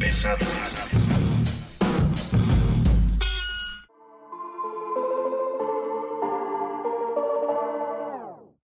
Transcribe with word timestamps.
Pesada. 0.00 0.38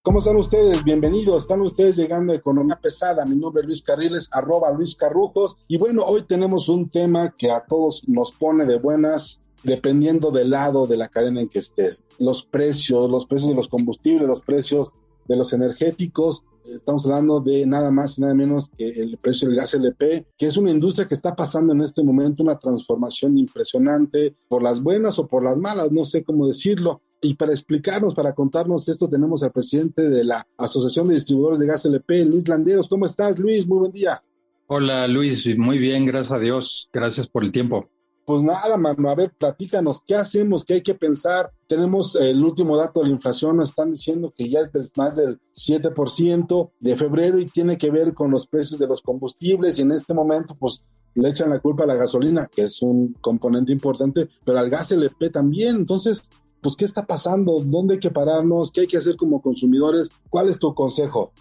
¿Cómo 0.03 0.19
están 0.19 0.35
ustedes? 0.35 0.83
Bienvenidos. 0.83 1.45
Están 1.45 1.61
ustedes 1.61 1.95
llegando 1.95 2.33
a 2.33 2.37
Economía 2.37 2.75
Pesada. 2.83 3.25
Mi 3.25 3.37
nombre 3.37 3.61
es 3.61 3.67
Luis 3.69 3.83
Carriles, 3.83 4.29
arroba 4.33 4.73
Luis 4.73 4.97
Carrujos. 4.97 5.59
Y 5.69 5.77
bueno, 5.77 6.03
hoy 6.03 6.23
tenemos 6.23 6.69
un 6.69 6.91
tema 6.91 7.37
que 7.39 7.53
a 7.53 7.61
todos 7.61 8.09
nos 8.09 8.33
pone 8.33 8.65
de 8.65 8.81
buenas 8.81 9.41
dependiendo 9.63 10.33
del 10.33 10.51
lado 10.51 10.89
de 10.89 10.97
la 10.97 11.07
cadena 11.07 11.41
en 11.41 11.49
que 11.49 11.61
estés. 11.61 12.05
Los 12.19 12.45
precios, 12.45 13.09
los 13.09 13.27
precios 13.27 13.51
de 13.51 13.55
los 13.55 13.69
combustibles, 13.69 14.27
los 14.27 14.41
precios 14.41 14.93
de 15.31 15.37
los 15.37 15.53
energéticos. 15.53 16.45
Estamos 16.65 17.07
hablando 17.07 17.41
de 17.41 17.65
nada 17.65 17.93
más 17.93 18.19
y 18.19 18.21
nada 18.21 18.35
menos 18.35 18.71
que 18.77 18.89
el 18.89 19.17
precio 19.17 19.49
del 19.49 19.57
gas 19.57 19.73
LP, 19.75 20.27
que 20.37 20.47
es 20.47 20.57
una 20.57 20.73
industria 20.73 21.07
que 21.07 21.15
está 21.15 21.37
pasando 21.37 21.73
en 21.73 21.83
este 21.83 22.03
momento 22.03 22.43
una 22.43 22.59
transformación 22.59 23.39
impresionante 23.39 24.35
por 24.49 24.61
las 24.61 24.83
buenas 24.83 25.19
o 25.21 25.29
por 25.29 25.45
las 25.45 25.57
malas, 25.57 25.93
no 25.93 26.05
sé 26.05 26.25
cómo 26.25 26.49
decirlo. 26.49 27.01
Y 27.23 27.35
para 27.35 27.53
explicarnos, 27.53 28.15
para 28.15 28.35
contarnos 28.35 28.89
esto, 28.89 29.09
tenemos 29.09 29.43
al 29.43 29.53
presidente 29.53 30.09
de 30.09 30.25
la 30.25 30.47
Asociación 30.57 31.07
de 31.09 31.15
Distribuidores 31.15 31.61
de 31.61 31.67
Gas 31.67 31.85
LP, 31.85 32.25
Luis 32.25 32.49
Landeros. 32.49 32.89
¿Cómo 32.89 33.07
estás, 33.07 33.39
Luis? 33.39 33.69
Muy 33.69 33.79
buen 33.79 33.93
día. 33.93 34.23
Hola, 34.67 35.07
Luis. 35.07 35.47
Muy 35.57 35.79
bien, 35.79 36.07
gracias 36.07 36.33
a 36.33 36.41
Dios. 36.41 36.89
Gracias 36.93 37.29
por 37.29 37.45
el 37.45 37.53
tiempo. 37.53 37.89
Pues 38.31 38.45
nada, 38.45 38.77
mano, 38.77 39.11
a 39.11 39.17
ver, 39.17 39.33
platícanos, 39.37 40.05
¿qué 40.07 40.15
hacemos? 40.15 40.65
¿Qué 40.65 40.75
hay 40.75 40.83
que 40.83 40.95
pensar? 40.95 41.51
Tenemos 41.67 42.15
el 42.15 42.45
último 42.45 42.77
dato 42.77 43.01
de 43.01 43.07
la 43.07 43.13
inflación, 43.15 43.57
nos 43.57 43.71
están 43.71 43.91
diciendo 43.91 44.33
que 44.37 44.49
ya 44.49 44.61
es 44.73 44.97
más 44.97 45.17
del 45.17 45.41
7% 45.53 46.71
de 46.79 46.97
febrero 46.97 47.41
y 47.41 47.47
tiene 47.47 47.77
que 47.77 47.91
ver 47.91 48.15
con 48.15 48.31
los 48.31 48.47
precios 48.47 48.79
de 48.79 48.87
los 48.87 49.03
combustibles 49.03 49.81
y 49.81 49.83
en 49.83 49.91
este 49.91 50.15
momento, 50.15 50.55
pues 50.55 50.85
le 51.17 51.29
echan 51.29 51.51
la 51.51 51.59
culpa 51.59 51.83
a 51.83 51.89
la 51.89 51.97
gasolina, 51.97 52.47
que 52.47 52.63
es 52.63 52.81
un 52.83 53.15
componente 53.21 53.73
importante, 53.73 54.29
pero 54.45 54.61
al 54.61 54.71
gas 54.71 54.93
LP 54.93 55.31
también. 55.31 55.75
Entonces, 55.75 56.23
pues, 56.63 56.77
¿qué 56.77 56.85
está 56.85 57.05
pasando? 57.05 57.61
¿Dónde 57.65 57.95
hay 57.95 58.01
que 58.01 58.13
pararnos? 58.13 58.71
¿Qué 58.71 58.83
hay 58.83 58.87
que 58.87 58.99
hacer 58.99 59.17
como 59.17 59.43
consumidores? 59.43 60.09
¿Cuál 60.29 60.51
es 60.51 60.57
tu 60.57 60.73
consejo? 60.73 61.33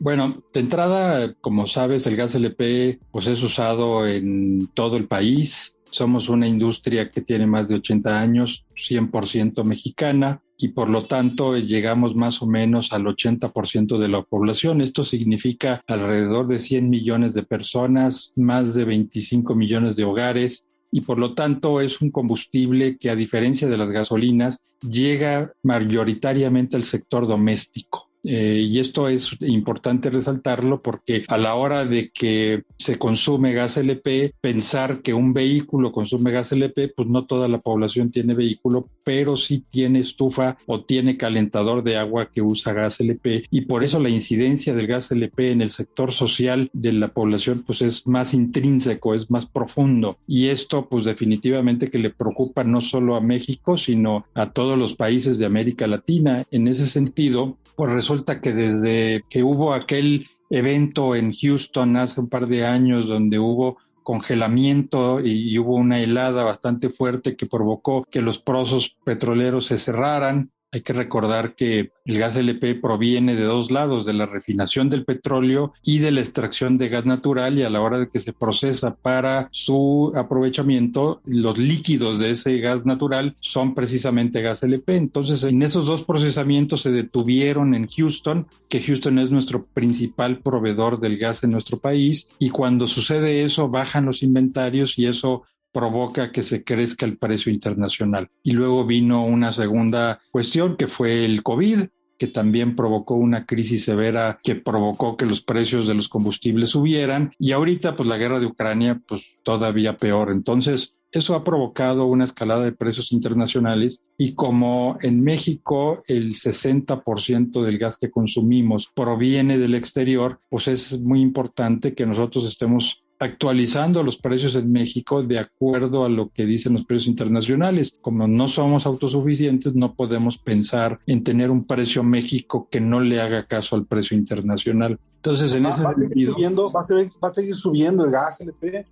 Bueno, 0.00 0.42
de 0.52 0.60
entrada, 0.60 1.34
como 1.40 1.66
sabes, 1.66 2.06
el 2.06 2.16
gas 2.16 2.34
LP 2.34 3.00
pues 3.10 3.26
es 3.26 3.42
usado 3.42 4.06
en 4.06 4.68
todo 4.72 4.96
el 4.96 5.08
país. 5.08 5.74
Somos 5.90 6.28
una 6.28 6.46
industria 6.46 7.10
que 7.10 7.22
tiene 7.22 7.46
más 7.46 7.68
de 7.68 7.76
80 7.76 8.20
años, 8.20 8.64
100% 8.74 9.64
mexicana, 9.64 10.42
y 10.58 10.68
por 10.68 10.88
lo 10.88 11.06
tanto 11.06 11.56
llegamos 11.56 12.16
más 12.16 12.42
o 12.42 12.46
menos 12.46 12.92
al 12.92 13.04
80% 13.04 13.98
de 13.98 14.08
la 14.08 14.22
población. 14.22 14.80
Esto 14.80 15.04
significa 15.04 15.82
alrededor 15.86 16.48
de 16.48 16.58
100 16.58 16.90
millones 16.90 17.34
de 17.34 17.44
personas, 17.44 18.32
más 18.34 18.74
de 18.74 18.84
25 18.84 19.54
millones 19.54 19.94
de 19.96 20.04
hogares, 20.04 20.66
y 20.90 21.02
por 21.02 21.18
lo 21.18 21.34
tanto 21.34 21.80
es 21.80 22.00
un 22.00 22.10
combustible 22.10 22.96
que 22.98 23.10
a 23.10 23.16
diferencia 23.16 23.68
de 23.68 23.76
las 23.76 23.90
gasolinas 23.90 24.60
llega 24.80 25.52
mayoritariamente 25.62 26.76
al 26.76 26.84
sector 26.84 27.26
doméstico. 27.26 28.07
Eh, 28.24 28.66
y 28.68 28.78
esto 28.78 29.08
es 29.08 29.30
importante 29.40 30.10
resaltarlo 30.10 30.82
porque 30.82 31.24
a 31.28 31.38
la 31.38 31.54
hora 31.54 31.84
de 31.84 32.10
que 32.10 32.64
se 32.76 32.98
consume 32.98 33.52
gas 33.52 33.76
LP, 33.76 34.34
pensar 34.40 35.02
que 35.02 35.14
un 35.14 35.32
vehículo 35.32 35.92
consume 35.92 36.32
gas 36.32 36.52
LP, 36.52 36.88
pues 36.88 37.08
no 37.08 37.26
toda 37.26 37.48
la 37.48 37.58
población 37.58 38.10
tiene 38.10 38.34
vehículo, 38.34 38.88
pero 39.04 39.36
sí 39.36 39.64
tiene 39.70 40.00
estufa 40.00 40.58
o 40.66 40.84
tiene 40.84 41.16
calentador 41.16 41.82
de 41.82 41.96
agua 41.96 42.30
que 42.30 42.42
usa 42.42 42.72
gas 42.72 43.00
LP. 43.00 43.44
Y 43.50 43.62
por 43.62 43.84
eso 43.84 44.00
la 44.00 44.10
incidencia 44.10 44.74
del 44.74 44.86
gas 44.86 45.10
LP 45.10 45.52
en 45.52 45.62
el 45.62 45.70
sector 45.70 46.12
social 46.12 46.70
de 46.72 46.92
la 46.92 47.08
población 47.08 47.62
pues 47.66 47.82
es 47.82 48.06
más 48.06 48.34
intrínseco, 48.34 49.14
es 49.14 49.30
más 49.30 49.46
profundo. 49.46 50.18
Y 50.26 50.48
esto 50.48 50.88
pues 50.88 51.04
definitivamente 51.04 51.90
que 51.90 51.98
le 51.98 52.10
preocupa 52.10 52.64
no 52.64 52.80
solo 52.80 53.16
a 53.16 53.20
México, 53.20 53.76
sino 53.76 54.26
a 54.34 54.52
todos 54.52 54.78
los 54.78 54.94
países 54.94 55.38
de 55.38 55.46
América 55.46 55.86
Latina. 55.86 56.44
En 56.50 56.68
ese 56.68 56.86
sentido, 56.86 57.56
pues 57.78 57.92
resulta 57.92 58.40
que 58.40 58.52
desde 58.52 59.24
que 59.30 59.44
hubo 59.44 59.72
aquel 59.72 60.26
evento 60.50 61.14
en 61.14 61.32
Houston 61.32 61.96
hace 61.96 62.20
un 62.20 62.28
par 62.28 62.48
de 62.48 62.66
años 62.66 63.06
donde 63.06 63.38
hubo 63.38 63.76
congelamiento 64.02 65.20
y, 65.20 65.56
hubo 65.60 65.76
una 65.76 66.00
helada 66.00 66.42
bastante 66.42 66.88
fuerte 66.88 67.36
que 67.36 67.46
provocó 67.46 68.04
que 68.10 68.20
los 68.20 68.40
pozos 68.40 68.96
petroleros 69.04 69.66
se 69.66 69.78
cerraran, 69.78 70.50
hay 70.72 70.82
que 70.82 70.92
recordar 70.92 71.54
que 71.54 71.92
el 72.04 72.18
gas 72.18 72.36
LP 72.36 72.74
proviene 72.74 73.36
de 73.36 73.44
dos 73.44 73.70
lados, 73.70 74.04
de 74.04 74.12
la 74.12 74.26
refinación 74.26 74.90
del 74.90 75.04
petróleo 75.04 75.72
y 75.82 75.98
de 75.98 76.10
la 76.10 76.20
extracción 76.20 76.76
de 76.76 76.88
gas 76.88 77.06
natural 77.06 77.58
y 77.58 77.62
a 77.62 77.70
la 77.70 77.80
hora 77.80 77.98
de 77.98 78.08
que 78.08 78.20
se 78.20 78.32
procesa 78.32 78.94
para 78.94 79.48
su 79.50 80.12
aprovechamiento, 80.14 81.22
los 81.24 81.56
líquidos 81.56 82.18
de 82.18 82.30
ese 82.30 82.58
gas 82.58 82.84
natural 82.84 83.36
son 83.40 83.74
precisamente 83.74 84.42
gas 84.42 84.62
LP. 84.62 84.96
Entonces, 84.96 85.44
en 85.44 85.62
esos 85.62 85.86
dos 85.86 86.04
procesamientos 86.04 86.82
se 86.82 86.90
detuvieron 86.90 87.74
en 87.74 87.88
Houston, 87.88 88.46
que 88.68 88.82
Houston 88.82 89.18
es 89.18 89.30
nuestro 89.30 89.64
principal 89.66 90.40
proveedor 90.40 91.00
del 91.00 91.18
gas 91.18 91.44
en 91.44 91.50
nuestro 91.50 91.78
país, 91.78 92.28
y 92.38 92.50
cuando 92.50 92.86
sucede 92.86 93.42
eso, 93.42 93.68
bajan 93.68 94.04
los 94.04 94.22
inventarios 94.22 94.98
y 94.98 95.06
eso 95.06 95.44
provoca 95.72 96.32
que 96.32 96.42
se 96.42 96.64
crezca 96.64 97.06
el 97.06 97.18
precio 97.18 97.52
internacional. 97.52 98.30
Y 98.42 98.52
luego 98.52 98.86
vino 98.86 99.24
una 99.24 99.52
segunda 99.52 100.20
cuestión 100.30 100.76
que 100.76 100.86
fue 100.86 101.24
el 101.24 101.42
COVID, 101.42 101.86
que 102.18 102.26
también 102.26 102.74
provocó 102.74 103.14
una 103.14 103.46
crisis 103.46 103.84
severa 103.84 104.40
que 104.42 104.56
provocó 104.56 105.16
que 105.16 105.26
los 105.26 105.40
precios 105.40 105.86
de 105.86 105.94
los 105.94 106.08
combustibles 106.08 106.70
subieran 106.70 107.32
y 107.38 107.52
ahorita 107.52 107.94
pues 107.96 108.08
la 108.08 108.18
guerra 108.18 108.40
de 108.40 108.46
Ucrania 108.46 109.00
pues 109.06 109.36
todavía 109.44 109.96
peor. 109.96 110.32
Entonces 110.32 110.94
eso 111.10 111.34
ha 111.34 111.44
provocado 111.44 112.04
una 112.04 112.24
escalada 112.24 112.64
de 112.64 112.72
precios 112.72 113.12
internacionales 113.12 114.02
y 114.18 114.34
como 114.34 114.98
en 115.00 115.22
México 115.22 116.02
el 116.06 116.34
60% 116.34 117.62
del 117.62 117.78
gas 117.78 117.96
que 117.96 118.10
consumimos 118.10 118.90
proviene 118.94 119.56
del 119.56 119.74
exterior, 119.74 120.40
pues 120.50 120.68
es 120.68 121.00
muy 121.00 121.22
importante 121.22 121.94
que 121.94 122.04
nosotros 122.04 122.46
estemos 122.46 123.04
actualizando 123.18 124.02
los 124.02 124.18
precios 124.18 124.54
en 124.54 124.70
México 124.70 125.22
de 125.22 125.38
acuerdo 125.38 126.04
a 126.04 126.08
lo 126.08 126.30
que 126.30 126.46
dicen 126.46 126.74
los 126.74 126.84
precios 126.84 127.08
internacionales. 127.08 127.96
Como 128.00 128.28
no 128.28 128.46
somos 128.46 128.86
autosuficientes, 128.86 129.74
no 129.74 129.94
podemos 129.94 130.38
pensar 130.38 131.00
en 131.06 131.24
tener 131.24 131.50
un 131.50 131.66
precio 131.66 132.02
México 132.02 132.68
que 132.70 132.80
no 132.80 133.00
le 133.00 133.20
haga 133.20 133.46
caso 133.46 133.76
al 133.76 133.86
precio 133.86 134.16
internacional. 134.16 134.98
Entonces, 135.16 135.54
en 135.56 135.66
ese 135.66 135.82
sentido... 135.82 136.36
va, 136.72 137.28
a 137.28 137.34
seguir, 137.34 137.56
subiendo 137.56 138.04
el 138.04 138.12
gas 138.12 138.40
LP? 138.40 138.86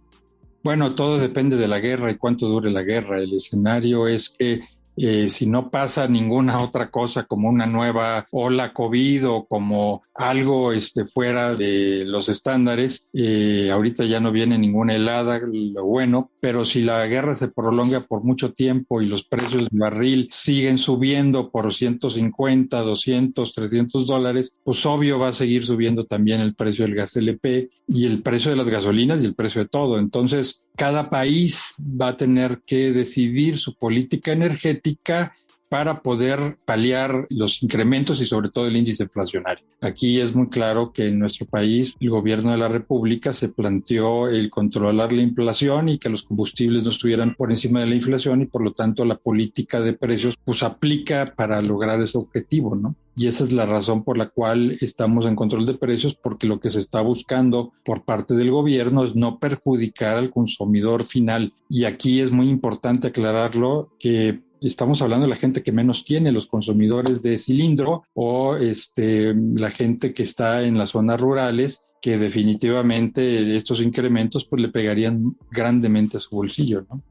Bueno, 0.65 0.97
todo 0.97 1.19
depende 1.19 1.57
de 1.57 1.69
la 1.69 1.79
guerra 1.79 2.11
y 2.11 2.17
cuánto 2.17 2.49
dure 2.49 2.73
la 2.73 2.83
guerra. 2.83 3.21
El 3.21 3.33
escenario 3.33 4.09
es 4.09 4.29
que 4.29 4.63
eh, 4.97 5.29
si 5.29 5.47
no 5.47 5.71
pasa 5.71 6.09
ninguna 6.09 6.61
otra 6.61 6.91
cosa 6.91 7.25
como 7.25 7.49
una 7.49 7.67
nueva 7.67 8.27
ola 8.31 8.73
COVID 8.73 9.29
o 9.29 9.47
como 9.47 10.03
algo 10.15 10.73
este, 10.73 11.05
fuera 11.05 11.55
de 11.55 12.05
los 12.07 12.29
estándares, 12.29 13.07
eh, 13.13 13.71
ahorita 13.71 14.05
ya 14.05 14.21
no 14.21 14.33
viene 14.33 14.59
ninguna 14.59 14.95
helada, 14.95 15.41
lo 15.45 15.85
bueno, 15.85 16.31
pero 16.41 16.65
si 16.65 16.83
la 16.83 17.07
guerra 17.07 17.35
se 17.35 17.49
prolonga 17.49 18.07
por 18.07 18.25
mucho 18.25 18.53
tiempo 18.53 19.03
y 19.03 19.07
los 19.07 19.25
precios 19.25 19.65
del 19.65 19.69
barril 19.73 20.29
siguen 20.31 20.79
subiendo 20.79 21.51
por 21.51 21.73
150, 21.73 22.81
200, 22.81 23.53
300 23.53 24.07
dólares, 24.07 24.53
pues 24.65 24.85
obvio 24.87 25.19
va 25.19 25.29
a 25.29 25.33
seguir 25.33 25.65
subiendo 25.65 26.07
también 26.07 26.41
el 26.41 26.55
precio 26.55 26.85
del 26.85 26.95
gas 26.95 27.17
LP 27.17 27.69
y 27.87 28.07
el 28.07 28.23
precio 28.23 28.51
de 28.51 28.57
las 28.57 28.69
gasolinas 28.69 29.23
y 29.23 29.27
el 29.27 29.35
precio 29.35 29.63
de 29.63 29.69
todo. 29.69 29.99
Entonces, 29.99 30.61
cada 30.77 31.11
país 31.11 31.75
va 31.81 32.09
a 32.09 32.17
tener 32.17 32.63
que 32.67 32.93
decidir 32.93 33.59
su 33.59 33.75
política 33.75 34.33
energética 34.33 35.35
para 35.69 36.01
poder 36.03 36.59
paliar 36.65 37.27
los 37.29 37.63
incrementos 37.63 38.21
y 38.21 38.27
sobre 38.27 38.51
todo 38.51 38.69
el 38.69 38.77
índice 38.77 39.03
inflacionario. 39.03 39.65
Aquí 39.81 40.21
es 40.21 40.35
muy 40.35 40.49
claro 40.49 40.93
que 40.93 41.09
en 41.09 41.19
nuestro 41.19 41.47
país 41.47 41.95
el 41.99 42.11
gobierno 42.11 42.53
de 42.53 42.59
la 42.59 42.69
República 42.69 43.33
se 43.33 43.49
planteó 43.49 44.29
el 44.29 44.49
controlar 44.49 45.13
la 45.13 45.23
inflación 45.23 45.89
y 45.89 45.99
que 45.99 46.09
los 46.09 46.23
combustibles 46.23 46.85
no 46.85 46.91
estuvieran 46.91 47.35
por 47.35 47.51
encima 47.51 47.81
de 47.81 47.87
la 47.87 47.97
inflación 47.97 48.43
y 48.43 48.47
por 48.47 48.63
lo 48.63 48.73
tanto 48.73 49.05
la 49.05 49.17
política 49.17 49.81
de 49.81 49.93
precios 49.93 50.37
pues 50.45 50.63
aplica 50.63 51.27
para 51.37 51.61
lograr 51.61 52.01
ese 52.01 52.19
objetivo, 52.19 52.77
¿no? 52.77 52.95
Y 53.17 53.27
esa 53.29 53.45
es 53.45 53.53
la 53.53 53.65
razón 53.65 54.05
por 54.05 54.19
la 54.19 54.29
cual 54.29 54.77
estamos 54.83 55.25
en 55.25 55.35
control 55.35 55.65
de 55.65 55.75
precios, 55.75 56.15
porque 56.15 56.47
lo 56.47 56.61
que 56.61 56.69
se 56.69 56.81
está 56.81 57.01
buscando 57.01 57.73
por 57.83 58.05
parte 58.05 58.35
del 58.35 58.51
gobierno 58.51 59.05
es 59.05 59.17
no 59.17 59.39
perjudicar 59.39 60.19
al 60.19 60.31
consumidor 60.31 61.05
final. 61.05 61.55
Y 61.71 61.85
aquí 61.85 62.21
es 62.21 62.31
muy 62.31 62.51
importante 62.51 63.09
aclararlo 63.09 63.89
que 63.99 64.43
estamos 64.61 65.01
hablando 65.01 65.25
de 65.25 65.31
la 65.31 65.37
gente 65.37 65.63
que 65.63 65.73
menos 65.73 66.05
tiene, 66.05 66.31
los 66.31 66.47
consumidores 66.47 67.23
de 67.23 67.39
cilindro 67.39 68.05
o 68.13 68.57
este, 68.57 69.35
la 69.35 69.71
gente 69.71 70.13
que 70.13 70.23
está 70.23 70.65
en 70.65 70.77
las 70.77 70.91
zonas 70.91 71.19
rurales 71.19 71.83
que 72.03 72.19
definitivamente 72.19 73.57
estos 73.57 73.81
incrementos 73.81 74.45
pues 74.45 74.61
le 74.61 74.69
pegarían 74.69 75.37
grandemente 75.51 76.19
a 76.19 76.21
su 76.21 76.37
bolsillo, 76.37 76.87
¿no? 76.89 77.03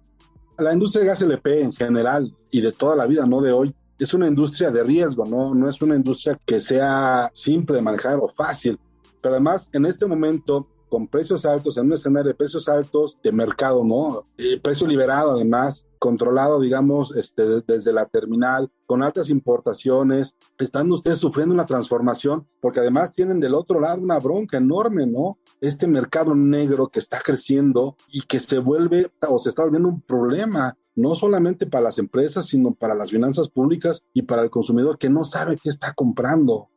La 0.58 0.72
industria 0.72 1.02
de 1.02 1.08
gas 1.08 1.22
LP 1.22 1.64
en 1.64 1.74
general 1.74 2.34
y 2.50 2.62
de 2.62 2.72
toda 2.72 2.96
la 2.96 3.06
vida, 3.06 3.26
no 3.26 3.42
de 3.42 3.52
hoy, 3.52 3.76
es 3.98 4.14
una 4.14 4.28
industria 4.28 4.72
de 4.72 4.84
riesgo, 4.84 5.26
¿no? 5.26 5.56
No 5.56 5.70
es 5.70 5.82
una 5.82 5.96
industria 5.96 6.40
que 6.46 6.60
sea 6.60 7.30
simple 7.34 7.78
de 7.78 7.82
manejar 7.82 8.18
o 8.22 8.28
fácil. 8.28 8.80
Pero 9.22 9.36
además, 9.36 9.70
en 9.74 9.86
este 9.86 10.06
momento, 10.06 10.68
con 10.90 11.08
precios 11.08 11.46
altos, 11.46 11.78
en 11.78 11.88
un 11.88 11.94
escenario 11.94 12.30
de 12.30 12.36
precios 12.36 12.70
altos 12.70 13.18
de 13.24 13.32
mercado, 13.32 13.84
¿no? 13.84 14.28
Eh, 14.38 14.60
precio 14.62 14.88
liberado 14.88 15.32
además, 15.32 15.88
controlado, 16.00 16.60
digamos, 16.60 17.16
este, 17.16 17.62
desde 17.66 17.92
la 17.92 18.06
terminal, 18.06 18.72
con 18.86 19.02
altas 19.02 19.30
importaciones, 19.30 20.36
están 20.60 20.92
ustedes 20.92 21.20
sufriendo 21.20 21.54
una 21.54 21.66
transformación, 21.66 22.48
porque 22.62 22.82
además 22.82 23.14
tienen 23.14 23.40
del 23.40 23.56
otro 23.56 23.80
lado 23.80 24.02
una 24.02 24.20
bronca 24.20 24.58
enorme, 24.58 25.08
¿no? 25.08 25.40
Este 25.60 25.88
mercado 25.88 26.36
negro 26.36 26.90
que 26.90 27.00
está 27.00 27.20
creciendo 27.22 27.98
y 28.12 28.22
que 28.22 28.40
se 28.40 28.60
vuelve 28.60 29.12
o 29.28 29.40
se 29.40 29.50
está 29.50 29.64
volviendo 29.64 29.90
un 29.90 30.02
problema 30.02 30.78
no 30.96 31.16
solamente 31.16 31.66
para 31.66 31.86
las 31.86 32.00
empresas, 32.00 32.48
sino 32.48 32.74
para 32.74 32.96
las 32.96 33.12
finanzas 33.12 33.50
públicas 33.50 34.04
y 34.14 34.24
para 34.24 34.42
el 34.44 34.50
consumidor 34.50 34.98
que 34.98 35.10
no 35.10 35.24
sabe 35.24 35.58
qué 35.62 35.70
está 35.70 35.94
comprando. 35.94 36.70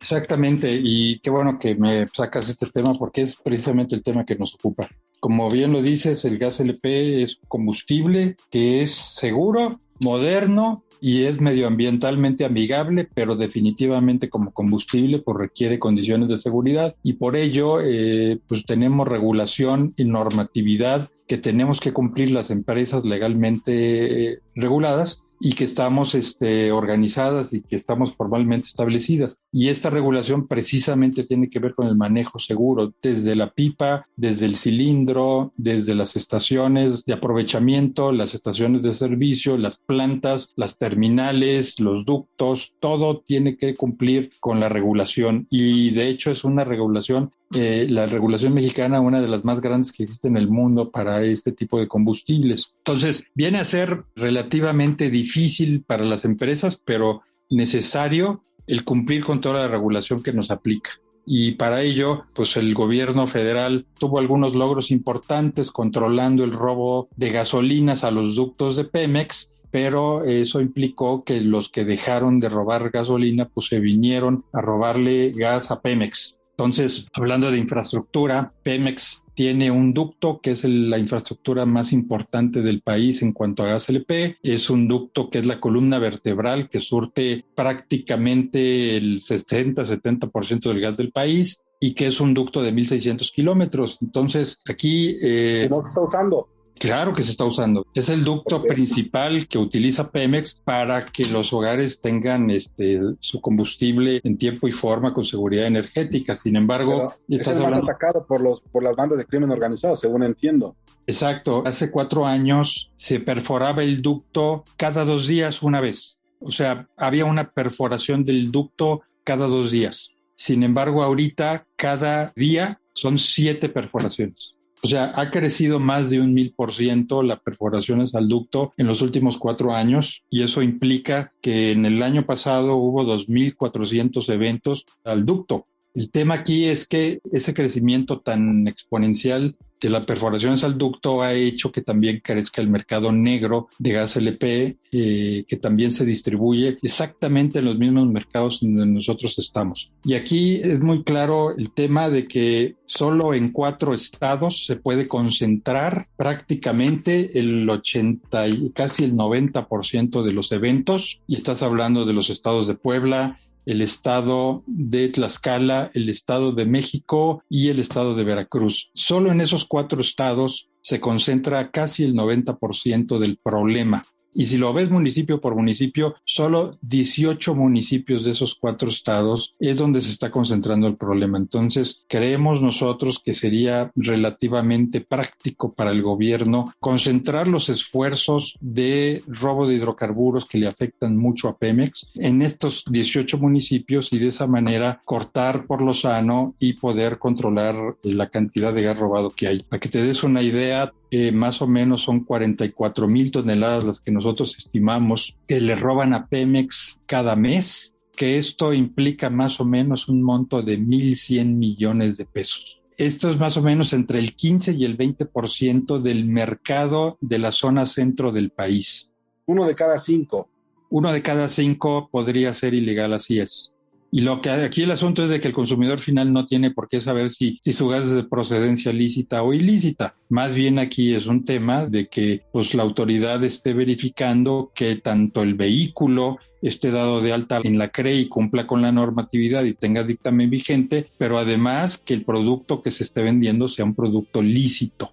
Exactamente, 0.00 0.78
y 0.82 1.18
qué 1.20 1.30
bueno 1.30 1.58
que 1.58 1.74
me 1.74 2.06
sacas 2.08 2.48
este 2.48 2.66
tema 2.66 2.94
porque 2.98 3.22
es 3.22 3.36
precisamente 3.36 3.94
el 3.94 4.02
tema 4.02 4.24
que 4.24 4.36
nos 4.36 4.54
ocupa. 4.54 4.88
Como 5.20 5.50
bien 5.50 5.72
lo 5.72 5.82
dices, 5.82 6.24
el 6.24 6.38
gas 6.38 6.60
LP 6.60 7.22
es 7.22 7.38
combustible 7.48 8.36
que 8.50 8.82
es 8.82 8.94
seguro, 8.94 9.80
moderno 10.00 10.84
y 11.00 11.24
es 11.24 11.40
medioambientalmente 11.40 12.44
amigable, 12.44 13.08
pero 13.14 13.36
definitivamente 13.36 14.28
como 14.28 14.52
combustible 14.52 15.20
pues 15.20 15.38
requiere 15.38 15.78
condiciones 15.78 16.28
de 16.28 16.38
seguridad 16.38 16.94
y 17.02 17.14
por 17.14 17.36
ello 17.36 17.80
eh, 17.80 18.38
pues 18.46 18.64
tenemos 18.64 19.08
regulación 19.08 19.94
y 19.96 20.04
normatividad 20.04 21.10
que 21.26 21.38
tenemos 21.38 21.80
que 21.80 21.92
cumplir 21.92 22.30
las 22.30 22.50
empresas 22.50 23.04
legalmente 23.04 24.32
eh, 24.32 24.38
reguladas 24.54 25.22
y 25.40 25.52
que 25.52 25.64
estamos 25.64 26.14
este, 26.14 26.72
organizadas 26.72 27.52
y 27.52 27.62
que 27.62 27.76
estamos 27.76 28.14
formalmente 28.14 28.68
establecidas. 28.68 29.40
Y 29.52 29.68
esta 29.68 29.90
regulación 29.90 30.46
precisamente 30.46 31.24
tiene 31.24 31.48
que 31.48 31.58
ver 31.58 31.74
con 31.74 31.88
el 31.88 31.96
manejo 31.96 32.38
seguro, 32.38 32.94
desde 33.02 33.36
la 33.36 33.52
pipa, 33.52 34.06
desde 34.16 34.46
el 34.46 34.56
cilindro, 34.56 35.52
desde 35.56 35.94
las 35.94 36.16
estaciones 36.16 37.04
de 37.04 37.14
aprovechamiento, 37.14 38.12
las 38.12 38.34
estaciones 38.34 38.82
de 38.82 38.94
servicio, 38.94 39.56
las 39.58 39.78
plantas, 39.78 40.52
las 40.56 40.78
terminales, 40.78 41.80
los 41.80 42.04
ductos, 42.04 42.72
todo 42.80 43.20
tiene 43.20 43.56
que 43.56 43.74
cumplir 43.74 44.32
con 44.40 44.60
la 44.60 44.68
regulación. 44.68 45.46
Y 45.50 45.90
de 45.90 46.08
hecho 46.08 46.30
es 46.30 46.44
una 46.44 46.64
regulación 46.64 47.32
eh, 47.54 47.86
la 47.88 48.06
regulación 48.06 48.54
mexicana, 48.54 49.00
una 49.00 49.20
de 49.20 49.28
las 49.28 49.44
más 49.44 49.60
grandes 49.60 49.92
que 49.92 50.02
existe 50.02 50.28
en 50.28 50.36
el 50.36 50.48
mundo 50.48 50.90
para 50.90 51.22
este 51.22 51.52
tipo 51.52 51.78
de 51.78 51.86
combustibles. 51.86 52.74
Entonces, 52.78 53.24
viene 53.34 53.58
a 53.58 53.64
ser 53.64 54.04
relativamente 54.16 55.10
difícil 55.10 55.82
para 55.82 56.04
las 56.04 56.24
empresas, 56.24 56.80
pero 56.84 57.22
necesario 57.48 58.42
el 58.66 58.84
cumplir 58.84 59.24
con 59.24 59.40
toda 59.40 59.62
la 59.62 59.68
regulación 59.68 60.22
que 60.22 60.32
nos 60.32 60.50
aplica. 60.50 60.90
Y 61.24 61.52
para 61.52 61.82
ello, 61.82 62.24
pues 62.34 62.56
el 62.56 62.72
gobierno 62.74 63.26
federal 63.26 63.86
tuvo 63.98 64.20
algunos 64.20 64.54
logros 64.54 64.92
importantes 64.92 65.72
controlando 65.72 66.44
el 66.44 66.52
robo 66.52 67.08
de 67.16 67.30
gasolinas 67.30 68.04
a 68.04 68.12
los 68.12 68.36
ductos 68.36 68.76
de 68.76 68.84
Pemex, 68.84 69.50
pero 69.72 70.24
eso 70.24 70.60
implicó 70.60 71.24
que 71.24 71.40
los 71.40 71.68
que 71.68 71.84
dejaron 71.84 72.38
de 72.38 72.48
robar 72.48 72.90
gasolina, 72.90 73.48
pues 73.48 73.66
se 73.66 73.80
vinieron 73.80 74.44
a 74.52 74.60
robarle 74.60 75.32
gas 75.32 75.72
a 75.72 75.80
Pemex. 75.80 76.35
Entonces, 76.58 77.06
hablando 77.12 77.50
de 77.50 77.58
infraestructura, 77.58 78.50
Pemex 78.62 79.22
tiene 79.34 79.70
un 79.70 79.92
ducto 79.92 80.40
que 80.40 80.52
es 80.52 80.64
la 80.64 80.96
infraestructura 80.96 81.66
más 81.66 81.92
importante 81.92 82.62
del 82.62 82.80
país 82.80 83.20
en 83.20 83.34
cuanto 83.34 83.62
a 83.62 83.66
gas 83.66 83.90
LP. 83.90 84.38
Es 84.42 84.70
un 84.70 84.88
ducto 84.88 85.28
que 85.28 85.38
es 85.38 85.44
la 85.44 85.60
columna 85.60 85.98
vertebral 85.98 86.70
que 86.70 86.80
surte 86.80 87.44
prácticamente 87.54 88.96
el 88.96 89.20
60-70% 89.20 90.60
del 90.70 90.80
gas 90.80 90.96
del 90.96 91.12
país 91.12 91.62
y 91.78 91.92
que 91.92 92.06
es 92.06 92.20
un 92.22 92.32
ducto 92.32 92.62
de 92.62 92.72
1.600 92.72 93.30
kilómetros. 93.30 93.98
Entonces, 94.00 94.58
aquí... 94.66 95.18
Eh, 95.22 95.68
no 95.68 95.82
se 95.82 95.88
está 95.88 96.00
usando. 96.00 96.48
Claro 96.78 97.14
que 97.14 97.22
se 97.22 97.30
está 97.30 97.44
usando. 97.44 97.86
Es 97.94 98.08
el 98.08 98.24
ducto 98.24 98.62
principal 98.62 99.48
que 99.48 99.58
utiliza 99.58 100.10
Pemex 100.10 100.54
para 100.54 101.06
que 101.06 101.24
los 101.26 101.52
hogares 101.52 102.00
tengan 102.00 102.50
este 102.50 103.00
su 103.20 103.40
combustible 103.40 104.20
en 104.22 104.36
tiempo 104.36 104.68
y 104.68 104.72
forma 104.72 105.14
con 105.14 105.24
seguridad 105.24 105.66
energética. 105.66 106.36
Sin 106.36 106.56
embargo, 106.56 107.12
estás 107.28 107.56
es 107.56 107.62
atacado 107.62 108.26
por 108.26 108.40
los 108.40 108.60
por 108.60 108.82
las 108.82 108.94
bandas 108.94 109.18
de 109.18 109.24
crimen 109.24 109.50
organizado, 109.50 109.96
según 109.96 110.22
entiendo. 110.22 110.76
Exacto. 111.06 111.62
Hace 111.66 111.90
cuatro 111.90 112.26
años 112.26 112.90
se 112.96 113.20
perforaba 113.20 113.82
el 113.82 114.02
ducto 114.02 114.64
cada 114.76 115.04
dos 115.04 115.26
días 115.26 115.62
una 115.62 115.80
vez. 115.80 116.20
O 116.40 116.52
sea, 116.52 116.88
había 116.96 117.24
una 117.24 117.52
perforación 117.52 118.24
del 118.24 118.50
ducto 118.50 119.02
cada 119.24 119.46
dos 119.46 119.70
días. 119.70 120.10
Sin 120.34 120.62
embargo, 120.62 121.02
ahorita 121.02 121.66
cada 121.76 122.32
día 122.36 122.80
son 122.92 123.18
siete 123.18 123.68
perforaciones. 123.68 124.55
O 124.82 124.88
sea, 124.88 125.12
ha 125.16 125.30
crecido 125.30 125.80
más 125.80 126.10
de 126.10 126.20
un 126.20 126.34
mil 126.34 126.52
por 126.54 126.72
ciento 126.72 127.22
la 127.22 127.40
perforaciones 127.40 128.14
al 128.14 128.28
ducto 128.28 128.72
en 128.76 128.86
los 128.86 129.02
últimos 129.02 129.38
cuatro 129.38 129.74
años 129.74 130.22
y 130.30 130.42
eso 130.42 130.62
implica 130.62 131.32
que 131.40 131.72
en 131.72 131.86
el 131.86 132.02
año 132.02 132.26
pasado 132.26 132.76
hubo 132.76 133.04
2.400 133.04 134.32
eventos 134.32 134.86
al 135.04 135.24
ducto. 135.24 135.66
El 135.94 136.10
tema 136.10 136.34
aquí 136.34 136.66
es 136.66 136.86
que 136.86 137.20
ese 137.32 137.54
crecimiento 137.54 138.20
tan 138.20 138.68
exponencial 138.68 139.56
de 139.80 139.90
la 139.90 140.02
perforación 140.02 140.56
al 140.62 140.78
ducto 140.78 141.22
ha 141.22 141.34
hecho 141.34 141.70
que 141.70 141.82
también 141.82 142.20
crezca 142.22 142.62
el 142.62 142.68
mercado 142.68 143.12
negro 143.12 143.68
de 143.78 143.92
gas 143.92 144.16
LP, 144.16 144.78
eh, 144.92 145.44
que 145.46 145.56
también 145.56 145.92
se 145.92 146.04
distribuye 146.04 146.78
exactamente 146.82 147.58
en 147.58 147.66
los 147.66 147.78
mismos 147.78 148.06
mercados 148.06 148.60
donde 148.60 148.86
nosotros 148.86 149.38
estamos. 149.38 149.90
Y 150.04 150.14
aquí 150.14 150.56
es 150.56 150.80
muy 150.80 151.04
claro 151.04 151.56
el 151.56 151.72
tema 151.72 152.08
de 152.10 152.26
que 152.26 152.76
solo 152.86 153.34
en 153.34 153.50
cuatro 153.50 153.94
estados 153.94 154.64
se 154.64 154.76
puede 154.76 155.08
concentrar 155.08 156.08
prácticamente 156.16 157.38
el 157.38 157.68
80 157.68 158.48
y 158.48 158.70
casi 158.70 159.04
el 159.04 159.14
90% 159.14 160.22
de 160.22 160.32
los 160.32 160.52
eventos. 160.52 161.20
Y 161.26 161.36
estás 161.36 161.62
hablando 161.62 162.06
de 162.06 162.12
los 162.12 162.30
estados 162.30 162.66
de 162.66 162.74
Puebla, 162.74 163.38
el 163.66 163.82
estado 163.82 164.62
de 164.66 165.08
Tlaxcala, 165.08 165.90
el 165.94 166.08
estado 166.08 166.52
de 166.52 166.66
México 166.66 167.42
y 167.50 167.68
el 167.68 167.80
estado 167.80 168.14
de 168.14 168.24
Veracruz. 168.24 168.90
Solo 168.94 169.32
en 169.32 169.40
esos 169.40 169.66
cuatro 169.66 170.00
estados 170.00 170.68
se 170.80 171.00
concentra 171.00 171.70
casi 171.70 172.04
el 172.04 172.14
90% 172.14 173.18
del 173.18 173.38
problema. 173.42 174.06
Y 174.36 174.46
si 174.46 174.58
lo 174.58 174.74
ves 174.74 174.90
municipio 174.90 175.40
por 175.40 175.54
municipio, 175.54 176.14
solo 176.24 176.78
18 176.82 177.54
municipios 177.54 178.22
de 178.22 178.32
esos 178.32 178.54
cuatro 178.54 178.90
estados 178.90 179.54
es 179.58 179.78
donde 179.78 180.02
se 180.02 180.10
está 180.10 180.30
concentrando 180.30 180.86
el 180.86 180.96
problema. 180.96 181.38
Entonces, 181.38 182.04
creemos 182.06 182.60
nosotros 182.60 183.18
que 183.18 183.32
sería 183.32 183.90
relativamente 183.96 185.00
práctico 185.00 185.72
para 185.72 185.90
el 185.90 186.02
gobierno 186.02 186.74
concentrar 186.80 187.48
los 187.48 187.70
esfuerzos 187.70 188.58
de 188.60 189.24
robo 189.26 189.66
de 189.66 189.76
hidrocarburos 189.76 190.44
que 190.44 190.58
le 190.58 190.68
afectan 190.68 191.16
mucho 191.16 191.48
a 191.48 191.56
Pemex 191.56 192.06
en 192.14 192.42
estos 192.42 192.84
18 192.90 193.38
municipios 193.38 194.12
y 194.12 194.18
de 194.18 194.28
esa 194.28 194.46
manera 194.46 195.00
cortar 195.06 195.66
por 195.66 195.80
lo 195.80 195.94
sano 195.94 196.54
y 196.58 196.74
poder 196.74 197.18
controlar 197.18 197.96
la 198.02 198.28
cantidad 198.28 198.74
de 198.74 198.82
gas 198.82 198.98
robado 198.98 199.30
que 199.30 199.46
hay. 199.46 199.62
Para 199.62 199.80
que 199.80 199.88
te 199.88 200.02
des 200.02 200.22
una 200.22 200.42
idea, 200.42 200.92
más 201.32 201.62
o 201.62 201.66
menos 201.66 202.02
son 202.02 202.24
44 202.24 203.08
mil 203.08 203.30
toneladas 203.30 203.84
las 203.84 204.00
que 204.00 204.10
nosotros 204.10 204.56
estimamos 204.58 205.36
que 205.46 205.60
le 205.60 205.76
roban 205.76 206.12
a 206.12 206.26
Pemex 206.26 207.00
cada 207.06 207.36
mes, 207.36 207.94
que 208.16 208.38
esto 208.38 208.72
implica 208.72 209.30
más 209.30 209.60
o 209.60 209.64
menos 209.64 210.08
un 210.08 210.22
monto 210.22 210.62
de 210.62 210.78
1.100 210.78 211.54
millones 211.54 212.16
de 212.16 212.24
pesos. 212.24 212.80
Esto 212.96 213.30
es 213.30 213.38
más 213.38 213.56
o 213.56 213.62
menos 213.62 213.92
entre 213.92 214.18
el 214.18 214.34
15 214.34 214.72
y 214.72 214.84
el 214.84 214.96
20% 214.96 216.00
del 216.00 216.24
mercado 216.24 217.18
de 217.20 217.38
la 217.38 217.52
zona 217.52 217.84
centro 217.84 218.32
del 218.32 218.50
país. 218.50 219.10
Uno 219.44 219.66
de 219.66 219.74
cada 219.74 219.98
cinco. 219.98 220.48
Uno 220.88 221.12
de 221.12 221.22
cada 221.22 221.48
cinco 221.48 222.08
podría 222.10 222.54
ser 222.54 222.72
ilegal, 222.72 223.12
así 223.12 223.38
es. 223.38 223.74
Y 224.16 224.22
lo 224.22 224.40
que 224.40 224.48
aquí 224.48 224.80
el 224.80 224.90
asunto 224.92 225.24
es 225.24 225.28
de 225.28 225.42
que 225.42 225.48
el 225.48 225.52
consumidor 225.52 225.98
final 225.98 226.32
no 226.32 226.46
tiene 226.46 226.70
por 226.70 226.88
qué 226.88 227.02
saber 227.02 227.28
si, 227.28 227.60
su 227.62 227.88
gas 227.88 228.06
es 228.06 228.12
de 228.12 228.24
procedencia 228.24 228.90
lícita 228.90 229.42
o 229.42 229.52
ilícita. 229.52 230.16
Más 230.30 230.54
bien 230.54 230.78
aquí 230.78 231.14
es 231.14 231.26
un 231.26 231.44
tema 231.44 231.84
de 231.84 232.08
que 232.08 232.40
pues 232.50 232.72
la 232.72 232.82
autoridad 232.82 233.44
esté 233.44 233.74
verificando 233.74 234.72
que 234.74 234.96
tanto 234.96 235.42
el 235.42 235.52
vehículo 235.52 236.38
esté 236.62 236.92
dado 236.92 237.20
de 237.20 237.34
alta 237.34 237.60
en 237.62 237.76
la 237.76 237.90
CRE 237.90 238.14
y 238.14 238.28
cumpla 238.30 238.66
con 238.66 238.80
la 238.80 238.90
normatividad 238.90 239.64
y 239.64 239.74
tenga 239.74 240.02
dictamen 240.02 240.48
vigente, 240.48 241.10
pero 241.18 241.36
además 241.36 241.98
que 241.98 242.14
el 242.14 242.24
producto 242.24 242.80
que 242.80 242.92
se 242.92 243.04
esté 243.04 243.22
vendiendo 243.22 243.68
sea 243.68 243.84
un 243.84 243.94
producto 243.94 244.40
lícito. 244.40 245.12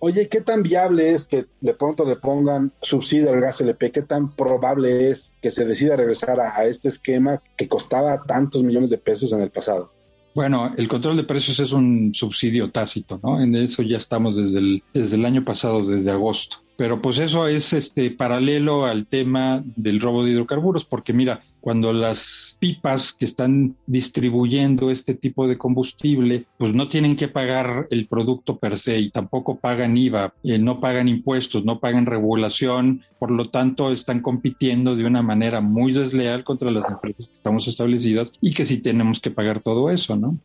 Oye, 0.00 0.28
¿qué 0.28 0.40
tan 0.40 0.62
viable 0.62 1.10
es 1.10 1.26
que 1.26 1.46
de 1.60 1.74
pronto 1.74 2.04
le 2.04 2.16
pongan 2.16 2.72
subsidio 2.80 3.30
al 3.30 3.40
gas 3.40 3.60
LP? 3.60 3.90
¿Qué 3.90 4.02
tan 4.02 4.30
probable 4.30 5.10
es 5.10 5.32
que 5.42 5.50
se 5.50 5.64
decida 5.64 5.96
regresar 5.96 6.40
a, 6.40 6.56
a 6.56 6.66
este 6.66 6.88
esquema 6.88 7.42
que 7.56 7.68
costaba 7.68 8.22
tantos 8.22 8.62
millones 8.62 8.90
de 8.90 8.98
pesos 8.98 9.32
en 9.32 9.40
el 9.40 9.50
pasado? 9.50 9.90
Bueno, 10.38 10.72
el 10.76 10.86
control 10.86 11.16
de 11.16 11.24
precios 11.24 11.58
es 11.58 11.72
un 11.72 12.14
subsidio 12.14 12.70
tácito, 12.70 13.18
¿no? 13.24 13.40
En 13.40 13.56
eso 13.56 13.82
ya 13.82 13.96
estamos 13.96 14.36
desde 14.36 14.60
el, 14.60 14.84
desde 14.94 15.16
el 15.16 15.26
año 15.26 15.44
pasado, 15.44 15.84
desde 15.84 16.12
agosto. 16.12 16.58
Pero 16.76 17.02
pues 17.02 17.18
eso 17.18 17.48
es 17.48 17.72
este 17.72 18.12
paralelo 18.12 18.86
al 18.86 19.06
tema 19.06 19.64
del 19.74 20.00
robo 20.00 20.22
de 20.22 20.30
hidrocarburos, 20.30 20.84
porque 20.84 21.12
mira, 21.12 21.42
cuando 21.60 21.92
las 21.92 22.56
pipas 22.60 23.12
que 23.12 23.24
están 23.24 23.76
distribuyendo 23.86 24.90
este 24.90 25.14
tipo 25.14 25.46
de 25.46 25.58
combustible, 25.58 26.46
pues 26.56 26.74
no 26.74 26.88
tienen 26.88 27.16
que 27.16 27.28
pagar 27.28 27.86
el 27.90 28.06
producto 28.06 28.58
per 28.58 28.78
se 28.78 28.98
y 28.98 29.10
tampoco 29.10 29.56
pagan 29.56 29.96
IVA, 29.96 30.34
eh, 30.44 30.58
no 30.58 30.80
pagan 30.80 31.08
impuestos, 31.08 31.64
no 31.64 31.80
pagan 31.80 32.06
regulación, 32.06 33.02
por 33.18 33.30
lo 33.30 33.50
tanto 33.50 33.92
están 33.92 34.20
compitiendo 34.20 34.96
de 34.96 35.04
una 35.04 35.22
manera 35.22 35.60
muy 35.60 35.92
desleal 35.92 36.44
contra 36.44 36.70
las 36.70 36.88
empresas 36.90 37.28
que 37.28 37.36
estamos 37.36 37.68
establecidas 37.68 38.32
y 38.40 38.52
que 38.54 38.64
sí 38.64 38.80
tenemos 38.80 39.20
que 39.20 39.30
pagar 39.30 39.60
todo 39.60 39.90
eso, 39.90 40.16
¿no? 40.16 40.38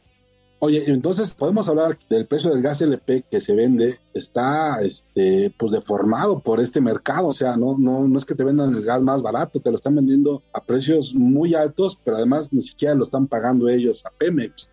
Oye, 0.65 0.82
entonces 0.88 1.34
podemos 1.34 1.67
hablar 1.67 2.00
del 2.10 2.25
precio 2.25 2.50
del 2.50 2.62
gas 2.62 2.82
LP 2.82 3.25
que 3.29 3.41
se 3.41 3.53
vende. 3.53 3.98
Está 4.13 4.82
este 4.82 5.53
pues 5.58 5.74
deformado 5.74 6.39
por 6.39 6.62
este 6.62 6.79
mercado, 6.79 7.27
o 7.27 7.32
sea, 7.34 7.58
no 7.58 7.77
no 7.77 8.08
no 8.08 8.17
es 8.17 8.24
que 8.24 8.34
te 8.34 8.46
vendan 8.46 8.74
el 8.74 8.82
gas 8.82 9.01
más 9.01 9.22
barato, 9.22 9.60
te 9.60 9.70
lo 9.70 9.75
están 9.75 9.96
vendiendo 9.96 10.41
a 10.53 10.63
precios 10.63 11.15
muy 11.15 11.53
altos, 11.53 12.00
pero 12.01 12.15
además 12.15 12.53
ni 12.53 12.62
siquiera 12.62 12.96
lo 12.96 13.03
están 13.03 13.27
pagando 13.27 13.67
ellos 13.67 14.05
a 14.05 14.10
Pemex. 14.12 14.72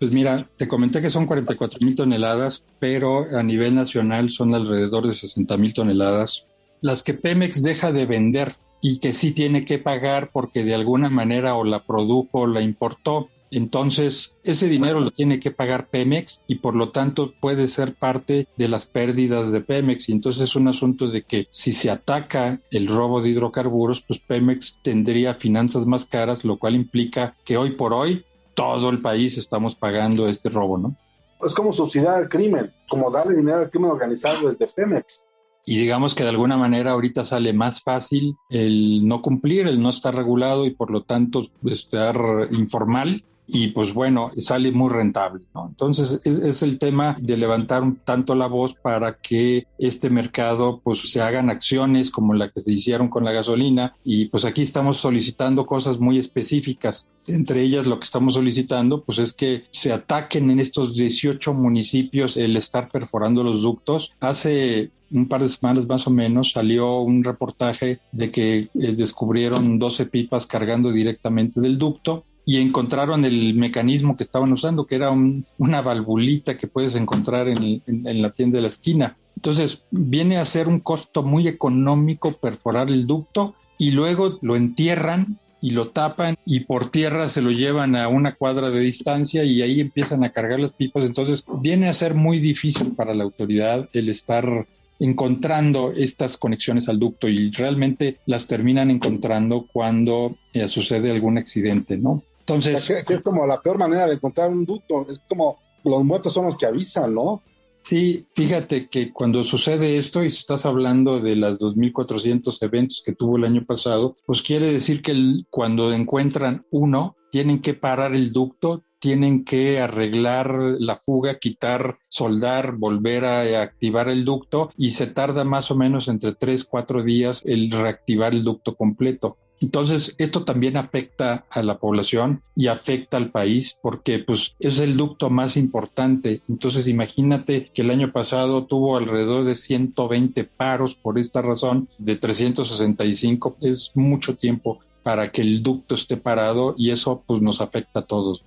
Pues 0.00 0.12
mira, 0.12 0.50
te 0.56 0.66
comenté 0.66 1.00
que 1.00 1.10
son 1.10 1.26
44 1.26 1.78
mil 1.80 1.94
toneladas, 1.94 2.64
pero 2.80 3.26
a 3.30 3.44
nivel 3.44 3.76
nacional 3.76 4.30
son 4.30 4.52
alrededor 4.52 5.06
de 5.06 5.12
60 5.12 5.56
mil 5.58 5.72
toneladas, 5.72 6.48
las 6.80 7.04
que 7.04 7.14
Pemex 7.14 7.62
deja 7.62 7.92
de 7.92 8.04
vender 8.04 8.56
y 8.82 8.98
que 8.98 9.12
sí 9.12 9.30
tiene 9.30 9.64
que 9.64 9.78
pagar 9.78 10.30
porque 10.32 10.64
de 10.64 10.74
alguna 10.74 11.08
manera 11.08 11.54
o 11.54 11.62
la 11.62 11.86
produjo 11.86 12.40
o 12.40 12.46
la 12.48 12.62
importó 12.62 13.28
entonces, 13.50 14.36
ese 14.44 14.68
dinero 14.68 15.00
lo 15.00 15.10
tiene 15.10 15.40
que 15.40 15.50
pagar 15.50 15.88
Pemex 15.88 16.42
y 16.46 16.56
por 16.56 16.76
lo 16.76 16.90
tanto 16.90 17.34
puede 17.40 17.66
ser 17.66 17.94
parte 17.94 18.46
de 18.56 18.68
las 18.68 18.86
pérdidas 18.86 19.50
de 19.50 19.60
Pemex. 19.60 20.08
Y 20.08 20.12
entonces 20.12 20.42
es 20.42 20.56
un 20.56 20.68
asunto 20.68 21.08
de 21.08 21.22
que 21.22 21.48
si 21.50 21.72
se 21.72 21.90
ataca 21.90 22.60
el 22.70 22.86
robo 22.86 23.20
de 23.20 23.30
hidrocarburos, 23.30 24.02
pues 24.02 24.20
Pemex 24.20 24.76
tendría 24.82 25.34
finanzas 25.34 25.86
más 25.86 26.06
caras, 26.06 26.44
lo 26.44 26.58
cual 26.58 26.76
implica 26.76 27.36
que 27.44 27.56
hoy 27.56 27.70
por 27.70 27.92
hoy 27.92 28.24
todo 28.54 28.90
el 28.90 29.00
país 29.00 29.36
estamos 29.36 29.74
pagando 29.74 30.28
este 30.28 30.48
robo, 30.48 30.78
¿no? 30.78 30.96
Es 31.44 31.54
como 31.54 31.72
subsidiar 31.72 32.14
al 32.14 32.28
crimen, 32.28 32.70
como 32.88 33.10
darle 33.10 33.34
dinero 33.34 33.62
al 33.62 33.70
crimen 33.70 33.90
organizado 33.90 34.48
desde 34.48 34.66
Pemex. 34.68 35.24
Y 35.66 35.78
digamos 35.78 36.14
que 36.14 36.22
de 36.22 36.30
alguna 36.30 36.56
manera 36.56 36.92
ahorita 36.92 37.24
sale 37.24 37.52
más 37.52 37.82
fácil 37.82 38.36
el 38.48 39.06
no 39.06 39.22
cumplir, 39.22 39.66
el 39.66 39.80
no 39.80 39.90
estar 39.90 40.14
regulado 40.14 40.66
y 40.66 40.70
por 40.70 40.90
lo 40.90 41.02
tanto 41.02 41.42
estar 41.64 42.16
informal 42.50 43.24
y 43.52 43.68
pues 43.68 43.92
bueno, 43.92 44.30
sale 44.36 44.70
muy 44.72 44.90
rentable. 44.90 45.44
Entonces 45.68 46.20
es, 46.24 46.62
el 46.62 46.78
tema 46.78 47.16
de 47.20 47.36
levantar 47.36 47.82
tanto 48.04 48.34
la 48.34 48.46
voz 48.46 48.74
para 48.74 49.16
que 49.16 49.66
este 49.78 50.10
mercado 50.10 50.80
pues 50.82 51.10
se 51.10 51.20
hagan 51.20 51.50
acciones 51.50 52.10
como 52.10 52.34
la 52.34 52.50
que 52.50 52.60
se 52.60 52.72
hicieron 52.72 53.08
con 53.08 53.24
la 53.24 53.32
gasolina 53.32 53.94
y 54.04 54.26
pues 54.26 54.44
aquí 54.44 54.62
estamos 54.62 54.98
solicitando 54.98 55.66
cosas 55.66 55.98
muy 55.98 56.18
específicas. 56.18 57.06
Entre 57.26 57.62
ellas 57.62 57.86
lo 57.86 57.98
que 57.98 58.04
estamos 58.04 58.34
solicitando 58.34 59.02
pues 59.02 59.18
es 59.18 59.32
que 59.32 59.64
se 59.70 59.92
ataquen 59.92 60.50
en 60.50 60.60
estos 60.60 60.94
18 60.94 61.52
municipios 61.54 62.36
el 62.36 62.56
estar 62.56 62.88
perforando 62.88 63.42
los 63.42 63.62
ductos. 63.62 64.12
Hace 64.20 64.90
un 65.10 65.26
par 65.26 65.42
de 65.42 65.48
semanas 65.48 65.86
más 65.86 66.06
o 66.06 66.10
menos 66.10 66.52
salió 66.52 67.00
un 67.00 67.24
reportaje 67.24 68.00
de 68.12 68.30
que 68.30 68.58
eh, 68.58 68.68
descubrieron 68.92 69.78
12 69.78 70.06
pipas 70.06 70.46
cargando 70.46 70.92
directamente 70.92 71.60
del 71.60 71.78
ducto 71.78 72.24
y 72.44 72.56
encontraron 72.58 73.24
el 73.24 73.54
mecanismo 73.54 74.16
que 74.16 74.24
estaban 74.24 74.52
usando, 74.52 74.86
que 74.86 74.96
era 74.96 75.10
una 75.10 75.82
valvulita 75.82 76.56
que 76.56 76.66
puedes 76.66 76.94
encontrar 76.94 77.48
en, 77.48 77.82
la 77.86 78.30
tienda 78.30 78.56
de 78.56 78.62
la 78.62 78.68
esquina. 78.68 79.16
Entonces, 79.36 79.84
viene 79.90 80.36
a 80.38 80.44
ser 80.44 80.68
un 80.68 80.80
costo 80.80 81.22
muy 81.22 81.48
económico 81.48 82.32
perforar 82.32 82.88
el 82.88 83.06
ducto 83.06 83.54
y 83.78 83.92
luego 83.92 84.38
lo 84.42 84.56
entierran 84.56 85.38
y 85.62 85.70
lo 85.70 85.90
tapan 85.90 86.36
y 86.46 86.60
por 86.60 86.90
tierra 86.90 87.28
se 87.28 87.42
lo 87.42 87.50
llevan 87.50 87.94
a 87.94 88.08
una 88.08 88.34
cuadra 88.34 88.70
de 88.70 88.80
distancia 88.80 89.44
y 89.44 89.62
ahí 89.62 89.80
empiezan 89.80 90.24
a 90.24 90.32
cargar 90.32 90.60
las 90.60 90.72
pipas. 90.72 91.04
Entonces, 91.04 91.44
viene 91.60 91.88
a 91.88 91.94
ser 91.94 92.14
muy 92.14 92.40
difícil 92.40 92.92
para 92.92 93.14
la 93.14 93.24
autoridad 93.24 93.88
el 93.92 94.08
estar 94.08 94.66
encontrando 94.98 95.92
estas 95.92 96.36
conexiones 96.36 96.88
al 96.88 96.98
ducto 96.98 97.28
y 97.28 97.50
realmente 97.50 98.18
las 98.26 98.46
terminan 98.46 98.90
encontrando 98.90 99.66
cuando 99.72 100.36
eh, 100.52 100.68
sucede 100.68 101.10
algún 101.10 101.38
accidente, 101.38 101.96
¿no? 101.96 102.22
Entonces. 102.54 102.90
es 103.08 103.22
como 103.22 103.46
la 103.46 103.60
peor 103.60 103.78
manera 103.78 104.06
de 104.06 104.14
encontrar 104.14 104.50
un 104.50 104.64
ducto. 104.64 105.06
Es 105.08 105.20
como 105.28 105.58
los 105.84 106.04
muertos 106.04 106.32
son 106.32 106.46
los 106.46 106.56
que 106.56 106.66
avisan, 106.66 107.14
¿no? 107.14 107.42
Sí, 107.82 108.26
fíjate 108.34 108.88
que 108.88 109.10
cuando 109.12 109.42
sucede 109.42 109.96
esto 109.96 110.22
y 110.22 110.28
estás 110.28 110.66
hablando 110.66 111.18
de 111.20 111.36
las 111.36 111.58
2.400 111.58 112.62
eventos 112.62 113.02
que 113.04 113.14
tuvo 113.14 113.38
el 113.38 113.44
año 113.44 113.64
pasado, 113.64 114.16
pues 114.26 114.42
quiere 114.42 114.70
decir 114.70 115.00
que 115.00 115.14
cuando 115.48 115.92
encuentran 115.92 116.66
uno, 116.70 117.16
tienen 117.30 117.60
que 117.60 117.74
parar 117.74 118.14
el 118.14 118.32
ducto, 118.32 118.84
tienen 118.98 119.44
que 119.44 119.80
arreglar 119.80 120.52
la 120.78 120.96
fuga, 120.96 121.38
quitar, 121.38 121.98
soldar, 122.08 122.76
volver 122.76 123.24
a 123.24 123.62
activar 123.62 124.10
el 124.10 124.26
ducto 124.26 124.70
y 124.76 124.90
se 124.90 125.06
tarda 125.06 125.44
más 125.44 125.70
o 125.70 125.76
menos 125.76 126.08
entre 126.08 126.34
3, 126.34 126.64
4 126.64 127.02
días 127.02 127.42
el 127.46 127.70
reactivar 127.70 128.34
el 128.34 128.44
ducto 128.44 128.76
completo. 128.76 129.38
Entonces, 129.60 130.14
esto 130.16 130.44
también 130.44 130.78
afecta 130.78 131.44
a 131.50 131.62
la 131.62 131.78
población 131.78 132.42
y 132.56 132.68
afecta 132.68 133.18
al 133.18 133.30
país 133.30 133.78
porque 133.82 134.18
pues 134.18 134.54
es 134.58 134.78
el 134.78 134.96
ducto 134.96 135.28
más 135.28 135.58
importante. 135.58 136.40
Entonces, 136.48 136.86
imagínate 136.86 137.70
que 137.72 137.82
el 137.82 137.90
año 137.90 138.10
pasado 138.10 138.64
tuvo 138.64 138.96
alrededor 138.96 139.44
de 139.44 139.54
120 139.54 140.44
paros 140.44 140.94
por 140.94 141.18
esta 141.18 141.42
razón, 141.42 141.90
de 141.98 142.16
365 142.16 143.56
es 143.60 143.92
mucho 143.94 144.34
tiempo 144.34 144.80
para 145.02 145.30
que 145.30 145.42
el 145.42 145.62
ducto 145.62 145.94
esté 145.94 146.16
parado 146.16 146.74
y 146.76 146.90
eso 146.90 147.22
pues 147.26 147.42
nos 147.42 147.60
afecta 147.60 148.00
a 148.00 148.06
todos, 148.06 148.42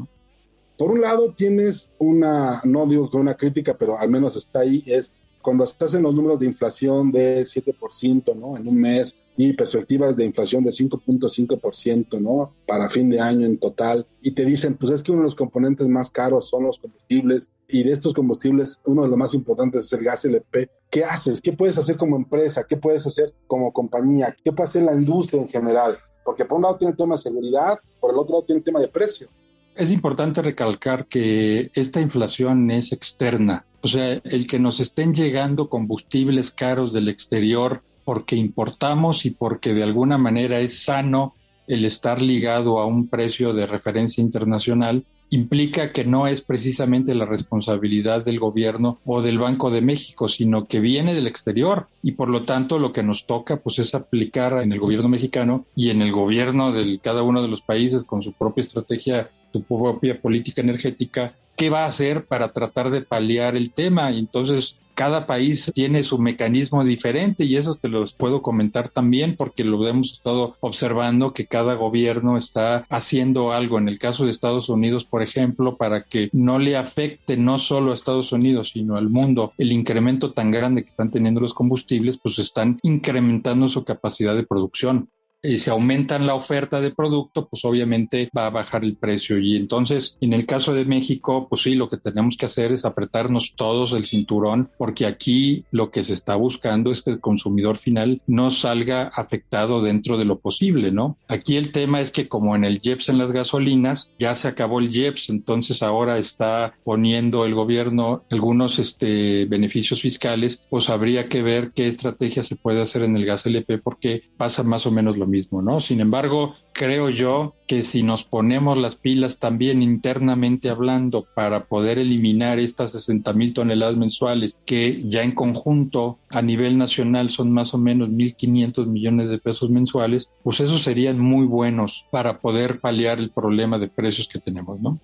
Por 0.77 0.91
un 0.91 1.01
lado 1.01 1.31
tienes 1.33 1.91
una, 1.99 2.61
no 2.63 2.87
digo 2.87 3.09
que 3.09 3.17
una 3.17 3.35
crítica, 3.35 3.75
pero 3.77 3.97
al 3.97 4.09
menos 4.09 4.35
está 4.35 4.59
ahí, 4.59 4.83
es 4.87 5.13
cuando 5.43 5.65
estás 5.65 5.93
en 5.93 6.01
los 6.01 6.15
números 6.15 6.39
de 6.39 6.47
inflación 6.47 7.11
de 7.11 7.43
7%, 7.43 8.35
¿no? 8.35 8.57
En 8.57 8.67
un 8.67 8.75
mes 8.75 9.19
y 9.35 9.53
perspectivas 9.53 10.15
de 10.15 10.25
inflación 10.25 10.63
de 10.63 10.71
5.5%, 10.71 12.19
¿no? 12.19 12.53
Para 12.65 12.89
fin 12.89 13.09
de 13.09 13.19
año 13.19 13.45
en 13.45 13.59
total. 13.59 14.07
Y 14.21 14.31
te 14.31 14.45
dicen, 14.45 14.75
pues 14.75 14.91
es 14.91 15.03
que 15.03 15.11
uno 15.11 15.21
de 15.21 15.25
los 15.25 15.35
componentes 15.35 15.87
más 15.87 16.09
caros 16.09 16.49
son 16.49 16.63
los 16.63 16.79
combustibles 16.79 17.49
y 17.67 17.83
de 17.83 17.91
estos 17.91 18.13
combustibles 18.13 18.79
uno 18.85 19.03
de 19.03 19.09
los 19.09 19.17
más 19.17 19.33
importantes 19.33 19.85
es 19.85 19.93
el 19.93 20.03
gas 20.03 20.25
LP. 20.25 20.69
¿Qué 20.89 21.03
haces? 21.03 21.41
¿Qué 21.41 21.51
puedes 21.51 21.77
hacer 21.77 21.97
como 21.97 22.15
empresa? 22.15 22.65
¿Qué 22.67 22.77
puedes 22.77 23.05
hacer 23.05 23.33
como 23.45 23.73
compañía? 23.73 24.35
¿Qué 24.43 24.51
puede 24.51 24.69
hacer 24.69 24.83
la 24.83 24.95
industria 24.95 25.41
en 25.41 25.49
general? 25.49 25.97
Porque 26.23 26.45
por 26.45 26.55
un 26.55 26.63
lado 26.63 26.77
tiene 26.77 26.91
el 26.91 26.97
tema 26.97 27.15
de 27.15 27.21
seguridad, 27.21 27.77
por 27.99 28.11
el 28.11 28.17
otro 28.17 28.35
lado 28.35 28.45
tiene 28.45 28.59
el 28.59 28.63
tema 28.63 28.79
de 28.79 28.87
precio. 28.87 29.27
Es 29.75 29.91
importante 29.91 30.41
recalcar 30.41 31.07
que 31.07 31.71
esta 31.73 31.99
inflación 31.99 32.69
es 32.69 32.91
externa, 32.91 33.65
o 33.81 33.87
sea, 33.87 34.19
el 34.23 34.47
que 34.47 34.59
nos 34.59 34.79
estén 34.79 35.13
llegando 35.13 35.67
combustibles 35.67 36.51
caros 36.51 36.93
del 36.93 37.09
exterior 37.09 37.81
porque 38.05 38.35
importamos 38.35 39.25
y 39.25 39.31
porque 39.31 39.73
de 39.73 39.83
alguna 39.83 40.17
manera 40.17 40.59
es 40.59 40.83
sano 40.83 41.33
el 41.67 41.85
estar 41.85 42.21
ligado 42.21 42.79
a 42.79 42.85
un 42.85 43.07
precio 43.07 43.53
de 43.53 43.65
referencia 43.65 44.21
internacional, 44.21 45.05
implica 45.29 45.91
que 45.91 46.05
no 46.05 46.27
es 46.27 46.41
precisamente 46.41 47.15
la 47.15 47.25
responsabilidad 47.25 48.23
del 48.23 48.39
gobierno 48.39 48.99
o 49.05 49.21
del 49.21 49.39
Banco 49.39 49.71
de 49.71 49.81
México, 49.81 50.27
sino 50.27 50.65
que 50.65 50.79
viene 50.79 51.15
del 51.15 51.25
exterior. 51.25 51.87
Y 52.03 52.11
por 52.11 52.29
lo 52.29 52.43
tanto 52.43 52.77
lo 52.77 52.93
que 52.93 53.01
nos 53.01 53.25
toca 53.25 53.57
pues 53.57 53.79
es 53.79 53.95
aplicar 53.95 54.61
en 54.61 54.71
el 54.71 54.79
gobierno 54.79 55.09
mexicano 55.09 55.65
y 55.75 55.89
en 55.89 56.01
el 56.01 56.11
gobierno 56.11 56.71
de 56.71 56.99
cada 56.99 57.23
uno 57.23 57.41
de 57.41 57.47
los 57.47 57.61
países 57.61 58.03
con 58.03 58.21
su 58.21 58.33
propia 58.33 58.61
estrategia 58.61 59.31
su 59.53 59.63
propia 59.63 60.19
política 60.19 60.61
energética, 60.61 61.33
¿qué 61.55 61.69
va 61.69 61.83
a 61.83 61.87
hacer 61.87 62.25
para 62.25 62.51
tratar 62.51 62.89
de 62.89 63.01
paliar 63.01 63.55
el 63.55 63.71
tema? 63.71 64.11
Entonces 64.11 64.75
cada 64.95 65.25
país 65.25 65.71
tiene 65.73 66.03
su 66.03 66.19
mecanismo 66.19 66.83
diferente 66.83 67.45
y 67.45 67.55
eso 67.55 67.75
te 67.75 67.89
los 67.89 68.13
puedo 68.13 68.41
comentar 68.41 68.89
también 68.89 69.35
porque 69.35 69.63
lo 69.63 69.87
hemos 69.87 70.13
estado 70.13 70.55
observando 70.59 71.33
que 71.33 71.47
cada 71.47 71.73
gobierno 71.73 72.37
está 72.37 72.85
haciendo 72.89 73.51
algo. 73.51 73.79
En 73.79 73.89
el 73.89 73.97
caso 73.97 74.25
de 74.25 74.31
Estados 74.31 74.69
Unidos, 74.69 75.05
por 75.05 75.23
ejemplo, 75.23 75.77
para 75.77 76.03
que 76.03 76.29
no 76.31 76.59
le 76.59 76.77
afecte 76.77 77.37
no 77.37 77.57
solo 77.57 77.91
a 77.91 77.95
Estados 77.95 78.31
Unidos, 78.31 78.71
sino 78.73 78.95
al 78.95 79.09
mundo 79.09 79.53
el 79.57 79.71
incremento 79.71 80.31
tan 80.31 80.51
grande 80.51 80.83
que 80.83 80.89
están 80.89 81.11
teniendo 81.11 81.41
los 81.41 81.53
combustibles, 81.53 82.19
pues 82.21 82.37
están 82.39 82.79
incrementando 82.83 83.69
su 83.69 83.83
capacidad 83.83 84.35
de 84.35 84.45
producción 84.45 85.09
y 85.43 85.59
si 85.59 85.69
aumentan 85.69 86.25
la 86.25 86.35
oferta 86.35 86.79
de 86.79 86.91
producto, 86.91 87.47
pues 87.49 87.65
obviamente 87.65 88.29
va 88.35 88.47
a 88.47 88.49
bajar 88.49 88.83
el 88.83 88.95
precio. 88.95 89.37
Y 89.37 89.57
entonces, 89.57 90.17
en 90.21 90.33
el 90.33 90.45
caso 90.45 90.73
de 90.73 90.85
México, 90.85 91.47
pues 91.49 91.63
sí, 91.63 91.75
lo 91.75 91.89
que 91.89 91.97
tenemos 91.97 92.37
que 92.37 92.45
hacer 92.45 92.71
es 92.71 92.85
apretarnos 92.85 93.53
todos 93.55 93.91
el 93.93 94.07
cinturón, 94.07 94.69
porque 94.77 95.05
aquí 95.05 95.65
lo 95.71 95.91
que 95.91 96.03
se 96.03 96.13
está 96.13 96.35
buscando 96.35 96.91
es 96.91 97.01
que 97.01 97.11
el 97.11 97.19
consumidor 97.19 97.77
final 97.77 98.21
no 98.25 98.51
salga 98.51 99.11
afectado 99.13 99.81
dentro 99.81 100.17
de 100.17 100.25
lo 100.25 100.39
posible, 100.39 100.91
¿no? 100.91 101.17
Aquí 101.27 101.57
el 101.57 101.71
tema 101.71 101.99
es 101.99 102.11
que 102.11 102.27
como 102.27 102.55
en 102.55 102.63
el 102.63 102.79
JEPS 102.79 103.09
en 103.09 103.17
las 103.17 103.31
gasolinas, 103.31 104.09
ya 104.19 104.35
se 104.35 104.47
acabó 104.47 104.79
el 104.79 104.91
JEPS, 104.91 105.29
entonces 105.29 105.83
ahora 105.83 106.17
está 106.17 106.75
poniendo 106.83 107.45
el 107.45 107.53
gobierno 107.53 108.23
algunos 108.31 108.79
este, 108.79 109.45
beneficios 109.45 110.01
fiscales, 110.01 110.61
pues 110.69 110.89
habría 110.89 111.27
que 111.27 111.41
ver 111.41 111.71
qué 111.75 111.87
estrategia 111.87 112.43
se 112.43 112.55
puede 112.55 112.81
hacer 112.81 113.03
en 113.03 113.17
el 113.17 113.25
gas 113.25 113.45
LP 113.45 113.79
porque 113.79 114.23
pasa 114.37 114.63
más 114.63 114.85
o 114.85 114.91
menos 114.91 115.17
lo 115.17 115.27
mismo, 115.27 115.32
¿no? 115.51 115.79
Sin 115.79 115.99
embargo, 115.99 116.55
creo 116.73 117.09
yo 117.09 117.55
que 117.67 117.81
si 117.81 118.03
nos 118.03 118.23
ponemos 118.23 118.77
las 118.77 118.95
pilas 118.95 119.37
también 119.37 119.81
internamente 119.81 120.69
hablando 120.69 121.25
para 121.35 121.65
poder 121.65 121.99
eliminar 121.99 122.59
estas 122.59 122.91
60 122.91 123.33
mil 123.33 123.53
toneladas 123.53 123.97
mensuales 123.97 124.55
que 124.65 125.01
ya 125.03 125.23
en 125.23 125.33
conjunto 125.33 126.19
a 126.29 126.41
nivel 126.41 126.77
nacional 126.77 127.29
son 127.29 127.51
más 127.51 127.73
o 127.73 127.77
menos 127.77 128.09
1.500 128.09 128.85
millones 128.87 129.29
de 129.29 129.39
pesos 129.39 129.69
mensuales, 129.69 130.29
pues 130.43 130.59
esos 130.59 130.83
serían 130.83 131.19
muy 131.19 131.45
buenos 131.45 132.05
para 132.11 132.39
poder 132.39 132.79
paliar 132.79 133.19
el 133.19 133.31
problema 133.31 133.79
de 133.79 133.87
precios 133.87 134.27
que 134.27 134.39
tenemos, 134.39 134.79
¿no? 134.79 134.99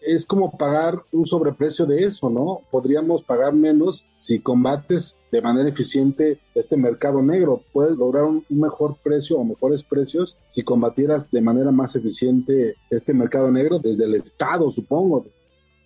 Es 0.00 0.24
como 0.26 0.56
pagar 0.56 1.02
un 1.12 1.26
sobreprecio 1.26 1.86
de 1.86 2.00
eso, 2.00 2.30
¿no? 2.30 2.62
Podríamos 2.70 3.22
pagar 3.22 3.52
menos 3.52 4.06
si 4.14 4.40
combates 4.40 5.16
de 5.30 5.42
manera 5.42 5.68
eficiente 5.68 6.38
este 6.54 6.76
mercado 6.76 7.22
negro. 7.22 7.62
Puedes 7.72 7.96
lograr 7.96 8.24
un, 8.24 8.44
mejor 8.48 8.96
precio 9.02 9.38
o 9.38 9.44
mejores 9.44 9.84
precios 9.84 10.36
si 10.48 10.62
combatieras 10.62 11.30
de 11.30 11.40
manera 11.40 11.70
más 11.70 11.96
eficiente 11.96 12.76
este 12.90 13.14
mercado 13.14 13.50
negro 13.50 13.78
desde 13.78 14.04
el 14.04 14.14
Estado, 14.14 14.70
supongo. 14.70 15.26